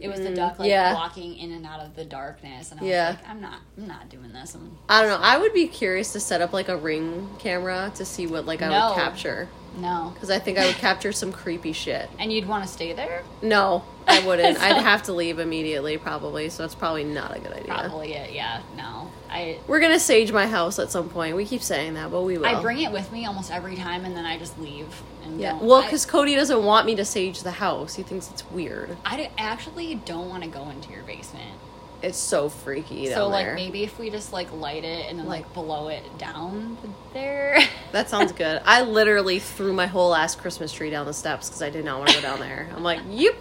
It 0.00 0.08
was 0.08 0.20
the 0.20 0.30
duck 0.30 0.58
like 0.60 0.68
Mm, 0.68 0.70
yeah. 0.70 0.94
walking 0.94 1.36
in 1.36 1.50
and 1.52 1.66
out 1.66 1.80
of 1.80 1.96
the 1.96 2.04
darkness, 2.04 2.70
and 2.70 2.80
I 2.80 2.84
Yeah. 2.84 3.10
was 3.10 3.18
like, 3.18 3.28
I'm 3.28 3.40
not, 3.42 3.58
I'm 3.76 3.88
not 3.88 4.08
doing 4.08 4.32
this. 4.32 4.54
I'm, 4.54 4.78
I 4.88 5.02
don't 5.02 5.10
know. 5.10 5.26
I 5.26 5.36
would 5.36 5.52
be 5.52 5.66
curious 5.66 6.12
to 6.12 6.20
set 6.20 6.40
up 6.40 6.52
like 6.54 6.68
a 6.68 6.76
ring 6.76 7.28
camera 7.40 7.92
to 7.96 8.04
see 8.06 8.26
what 8.26 8.46
like 8.46 8.62
I 8.62 8.68
No. 8.70 8.86
would 8.88 8.94
capture 8.94 9.48
no, 9.78 10.10
because 10.14 10.30
I 10.30 10.38
think 10.38 10.58
I 10.58 10.66
would 10.66 10.76
capture 10.76 11.12
some 11.12 11.32
creepy 11.32 11.72
shit. 11.72 12.08
and 12.18 12.32
you'd 12.32 12.46
want 12.46 12.64
to 12.64 12.68
stay 12.70 12.92
there. 12.92 13.22
No, 13.42 13.84
I 14.06 14.20
wouldn't. 14.26 14.58
So- 14.58 14.64
I'd 14.64 14.82
have 14.82 15.02
to 15.04 15.12
leave 15.12 15.38
immediately 15.38 15.96
probably, 15.98 16.48
so 16.48 16.64
it's 16.64 16.74
probably 16.74 17.04
not 17.04 17.36
a 17.36 17.40
good 17.40 17.52
idea. 17.52 17.66
Probably 17.74 18.14
it. 18.14 18.32
Yeah. 18.32 18.62
No, 18.76 19.10
I 19.30 19.58
We're 19.66 19.80
gonna 19.80 20.00
sage 20.00 20.32
my 20.32 20.46
house 20.46 20.78
at 20.78 20.90
some 20.90 21.08
point. 21.08 21.36
We 21.36 21.44
keep 21.44 21.62
saying 21.62 21.94
that, 21.94 22.10
but 22.10 22.22
we 22.22 22.38
will. 22.38 22.46
I 22.46 22.60
bring 22.60 22.80
it 22.80 22.92
with 22.92 23.10
me 23.12 23.26
almost 23.26 23.50
every 23.50 23.76
time, 23.76 24.04
and 24.04 24.16
then 24.16 24.24
I 24.26 24.38
just 24.38 24.58
leave. 24.58 25.02
And 25.24 25.40
Yeah. 25.40 25.52
don't- 25.52 25.62
Well, 25.64 25.82
because 25.82 26.06
Cody 26.06 26.34
doesn't 26.34 26.64
want 26.64 26.86
me 26.86 26.94
to 26.96 27.04
sage 27.04 27.42
the 27.42 27.50
house. 27.52 27.94
He 27.96 28.02
thinks 28.02 28.30
it's 28.30 28.44
weird. 28.50 28.96
I 29.04 29.16
d- 29.16 29.28
actually 29.36 29.94
don't 29.96 30.28
want 30.30 30.42
to 30.44 30.48
go 30.48 30.68
into 30.70 30.90
your 30.92 31.02
basement. 31.02 31.58
It's 32.00 32.18
so 32.18 32.48
freaky 32.48 33.06
down 33.06 33.14
so 33.14 33.28
like 33.28 33.46
there. 33.46 33.54
maybe 33.54 33.82
if 33.82 33.98
we 33.98 34.08
just 34.10 34.32
like 34.32 34.52
light 34.52 34.84
it 34.84 35.06
and 35.10 35.18
then 35.18 35.26
like 35.26 35.52
blow 35.52 35.88
it 35.88 36.18
down 36.18 36.78
there. 37.12 37.58
That 37.90 38.10
sounds 38.10 38.32
good. 38.32 38.60
I 38.66 38.82
literally 38.82 39.38
threw 39.38 39.72
my 39.72 39.86
whole 39.86 40.14
ass 40.14 40.36
Christmas 40.36 40.70
tree 40.72 40.90
down 40.90 41.06
the 41.06 41.14
steps 41.14 41.48
because 41.48 41.62
I 41.62 41.70
did 41.70 41.86
not 41.86 41.98
want 41.98 42.10
to 42.10 42.16
go 42.16 42.20
down 42.20 42.38
there. 42.38 42.68
I'm 42.76 42.82
like, 42.82 43.00
yep. 43.08 43.34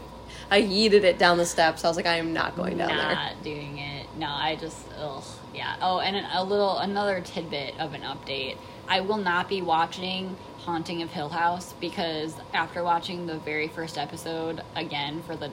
I 0.50 0.62
yeeted 0.62 1.04
it 1.04 1.18
down 1.18 1.38
the 1.38 1.46
steps. 1.46 1.84
I 1.84 1.90
was 1.90 1.98
like, 1.98 2.06
I 2.06 2.16
am 2.16 2.32
not 2.32 2.56
going 2.56 2.78
down 2.78 2.88
not 2.88 2.98
there. 2.98 3.14
Not 3.14 3.44
doing 3.44 3.78
it. 3.80 4.08
No, 4.18 4.28
I 4.28 4.56
just 4.56 4.78
ugh 4.98 5.26
yeah. 5.58 5.76
Oh, 5.82 6.00
and 6.00 6.16
a 6.34 6.44
little 6.44 6.78
another 6.78 7.20
tidbit 7.20 7.78
of 7.80 7.94
an 7.94 8.02
update. 8.02 8.58
I 8.88 9.02
will 9.02 9.18
not 9.18 9.50
be 9.50 9.62
watching 9.62 10.38
Haunting 10.60 11.02
of 11.02 11.10
Hill 11.10 11.30
House 11.30 11.74
because 11.82 12.36
after 12.54 12.84
watching 12.84 13.26
the 13.26 13.40
very 13.40 13.68
first 13.68 13.98
episode 13.98 14.62
again 14.76 15.24
for 15.24 15.36
the 15.36 15.52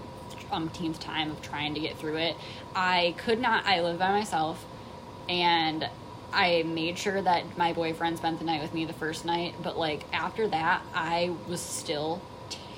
umpteenth 0.55 1.01
time 1.01 1.31
of 1.31 1.43
trying 1.43 1.75
to 1.75 1.81
get 1.81 1.99
through 1.99 2.17
it, 2.17 2.37
I 2.75 3.15
could 3.19 3.41
not. 3.41 3.67
I 3.67 3.81
live 3.81 3.99
by 3.99 4.11
myself, 4.11 4.65
and 5.29 5.89
I 6.33 6.65
made 6.65 6.99
sure 6.99 7.21
that 7.21 7.57
my 7.57 7.73
boyfriend 7.73 8.19
spent 8.19 8.39
the 8.39 8.45
night 8.45 8.61
with 8.63 8.75
me 8.75 8.85
the 8.85 8.93
first 8.93 9.25
night. 9.25 9.55
But 9.63 9.79
like 9.79 10.05
after 10.13 10.49
that, 10.49 10.83
I 10.95 11.35
was 11.49 11.61
still 11.61 12.21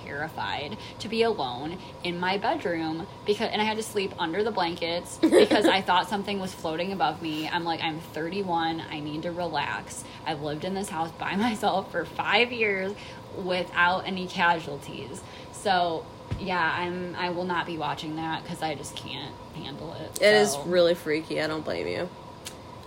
terrified 0.04 0.76
to 1.00 1.08
be 1.08 1.22
alone 1.22 1.78
in 2.04 2.20
my 2.20 2.38
bedroom 2.38 3.06
because 3.24 3.50
and 3.50 3.60
I 3.60 3.64
had 3.64 3.76
to 3.76 3.82
sleep 3.82 4.12
under 4.18 4.44
the 4.44 4.50
blankets 4.50 5.18
because 5.22 5.66
I 5.66 5.82
thought 5.82 6.08
something 6.08 6.38
was 6.38 6.52
floating 6.52 6.92
above 6.92 7.22
me. 7.22 7.48
I'm 7.48 7.64
like 7.64 7.82
I'm 7.82 8.00
31, 8.00 8.82
I 8.90 9.00
need 9.00 9.22
to 9.22 9.32
relax. 9.32 10.04
I've 10.24 10.42
lived 10.42 10.64
in 10.64 10.74
this 10.74 10.88
house 10.88 11.10
by 11.12 11.34
myself 11.36 11.90
for 11.90 12.04
5 12.04 12.52
years 12.52 12.92
without 13.36 14.06
any 14.06 14.26
casualties. 14.26 15.22
So, 15.52 16.06
yeah, 16.40 16.74
I'm 16.78 17.14
I 17.16 17.30
will 17.30 17.44
not 17.44 17.66
be 17.66 17.78
watching 17.78 18.16
that 18.16 18.44
cuz 18.46 18.62
I 18.62 18.74
just 18.74 18.94
can't 18.96 19.34
handle 19.54 19.94
it. 19.94 20.20
It 20.22 20.34
is 20.34 20.52
So, 20.52 20.62
really 20.64 20.94
freaky. 20.94 21.40
I 21.40 21.46
don't 21.46 21.64
blame 21.64 21.86
you. 21.86 22.08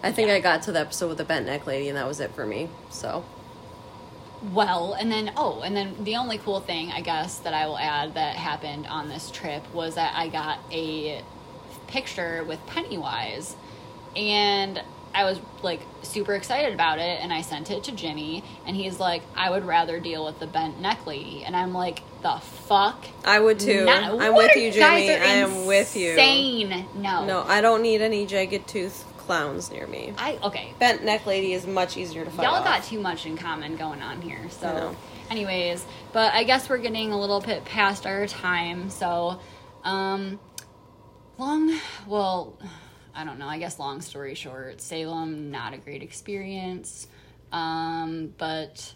I 0.03 0.11
think 0.11 0.29
Yeah. 0.29 0.35
I 0.35 0.39
got 0.39 0.63
to 0.63 0.71
the 0.71 0.79
episode 0.79 1.09
with 1.09 1.17
the 1.17 1.25
bent 1.25 1.45
neck 1.45 1.67
lady, 1.67 1.89
and 1.89 1.97
that 1.97 2.07
was 2.07 2.19
it 2.19 2.33
for 2.33 2.45
me. 2.45 2.69
So 2.89 3.23
Well, 4.53 4.93
and 4.93 5.11
then 5.11 5.31
oh, 5.35 5.61
and 5.61 5.75
then 5.75 5.95
the 6.03 6.15
only 6.15 6.37
cool 6.37 6.61
thing 6.61 6.91
I 6.91 7.01
guess 7.01 7.39
that 7.39 7.53
I 7.53 7.65
will 7.67 7.77
add 7.77 8.13
that 8.13 8.35
happened 8.35 8.87
on 8.87 9.09
this 9.09 9.29
trip 9.31 9.63
was 9.73 9.95
that 9.95 10.13
I 10.15 10.29
got 10.29 10.59
a 10.71 11.21
picture 11.87 12.43
with 12.45 12.65
Pennywise, 12.67 13.55
and 14.15 14.81
I 15.13 15.23
was 15.23 15.39
like 15.63 15.81
super 16.01 16.33
excited 16.33 16.73
about 16.73 16.99
it, 16.99 17.19
and 17.21 17.33
I 17.33 17.41
sent 17.41 17.71
it 17.71 17.83
to 17.85 17.91
Jimmy, 17.91 18.43
and 18.65 18.75
he's 18.75 18.99
like, 18.99 19.23
"I 19.35 19.49
would 19.49 19.65
rather 19.65 19.99
deal 19.99 20.25
with 20.25 20.39
the 20.39 20.47
bent 20.47 20.79
neck 20.79 21.05
lady," 21.05 21.43
and 21.43 21.55
I'm 21.55 21.73
like, 21.73 22.01
"The 22.21 22.39
fuck." 22.39 23.05
I 23.25 23.39
would 23.39 23.59
too. 23.59 23.85
Not- 23.85 24.03
I'm 24.03 24.33
what 24.33 24.55
with 24.55 24.55
you, 24.55 24.71
Jimmy. 24.71 25.09
I 25.11 25.13
am 25.15 25.65
with 25.65 25.95
you. 25.95 26.11
Insane. 26.11 26.85
No. 26.95 27.25
No, 27.25 27.43
I 27.47 27.61
don't 27.61 27.81
need 27.81 28.01
any 28.01 28.25
jagged 28.25 28.67
tooth 28.67 29.05
clowns 29.17 29.71
near 29.71 29.85
me. 29.85 30.11
I 30.17 30.39
okay. 30.43 30.73
Bent 30.79 31.03
neck 31.03 31.25
lady 31.25 31.53
is 31.53 31.67
much 31.67 31.97
easier 31.97 32.25
to 32.25 32.31
fight. 32.31 32.45
Y'all 32.45 32.55
off. 32.55 32.65
got 32.65 32.83
too 32.83 32.99
much 32.99 33.25
in 33.25 33.37
common 33.37 33.77
going 33.77 34.01
on 34.01 34.21
here. 34.21 34.49
So, 34.49 34.95
anyways, 35.29 35.85
but 36.13 36.33
I 36.33 36.43
guess 36.43 36.67
we're 36.67 36.79
getting 36.79 37.11
a 37.11 37.19
little 37.19 37.39
bit 37.39 37.63
past 37.63 38.07
our 38.07 38.25
time. 38.25 38.89
So, 38.89 39.39
um, 39.83 40.39
long, 41.37 41.79
well, 42.07 42.57
I 43.15 43.23
don't 43.23 43.39
know. 43.39 43.47
I 43.47 43.57
guess 43.59 43.79
long 43.79 44.01
story 44.01 44.35
short, 44.35 44.81
Salem, 44.81 45.51
not 45.51 45.73
a 45.73 45.77
great 45.77 46.03
experience, 46.03 47.07
um, 47.51 48.33
but 48.37 48.93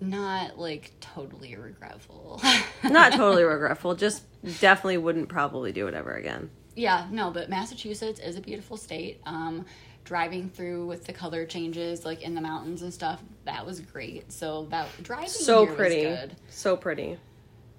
not 0.00 0.58
like 0.58 0.92
totally 1.00 1.56
regretful. 1.56 2.40
Not 2.84 3.12
totally 3.12 3.44
regretful. 3.44 3.94
Just 3.94 4.24
definitely 4.60 4.98
wouldn't 4.98 5.28
probably 5.30 5.72
do 5.72 5.86
it 5.88 5.94
ever 5.94 6.12
again. 6.14 6.50
Yeah, 6.74 7.06
no, 7.10 7.30
but 7.30 7.48
Massachusetts 7.48 8.20
is 8.20 8.36
a 8.36 8.40
beautiful 8.42 8.76
state. 8.76 9.20
Um, 9.24 9.64
driving 10.04 10.50
through 10.50 10.86
with 10.86 11.04
the 11.06 11.12
color 11.14 11.46
changes, 11.46 12.04
like 12.04 12.20
in 12.22 12.34
the 12.34 12.40
mountains 12.42 12.82
and 12.82 12.92
stuff, 12.92 13.22
that 13.46 13.64
was 13.64 13.80
great. 13.80 14.30
So 14.30 14.66
that 14.70 14.86
driving 15.02 15.28
So 15.28 15.66
pretty. 15.66 16.06
was 16.06 16.18
good. 16.18 16.36
So 16.50 16.76
pretty. 16.76 17.18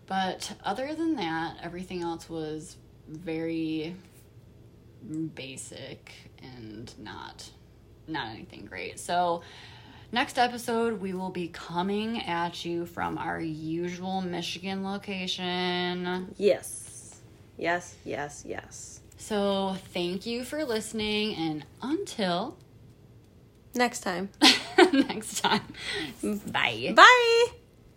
But 0.08 0.52
other 0.66 0.96
than 0.96 1.16
that, 1.18 1.58
everything 1.62 2.02
else 2.02 2.28
was 2.30 2.78
very 3.08 3.96
basic 5.36 6.14
and 6.42 6.94
not 7.00 7.50
not 8.08 8.30
anything 8.30 8.66
great. 8.66 9.00
So 9.00 9.42
next 10.12 10.38
episode 10.38 11.02
we 11.02 11.14
will 11.14 11.30
be 11.30 11.50
coming 11.50 12.22
at 12.22 12.64
you 12.64 12.86
from 12.86 13.18
our 13.18 13.40
usual 13.40 14.22
Michigan 14.22 14.84
location. 14.84 16.34
Yes. 16.38 17.20
Yes, 17.58 17.96
yes, 18.06 18.44
yes. 18.46 19.02
So 19.18 19.76
thank 19.94 20.26
you 20.26 20.44
for 20.44 20.64
listening 20.64 21.36
and 21.36 21.66
until 21.82 22.58
Next 23.78 24.00
time. 24.00 24.30
next 24.94 25.42
time. 25.42 25.62
Mm. 26.24 26.52
Bye. 26.52 26.94
Bye. 26.96 27.58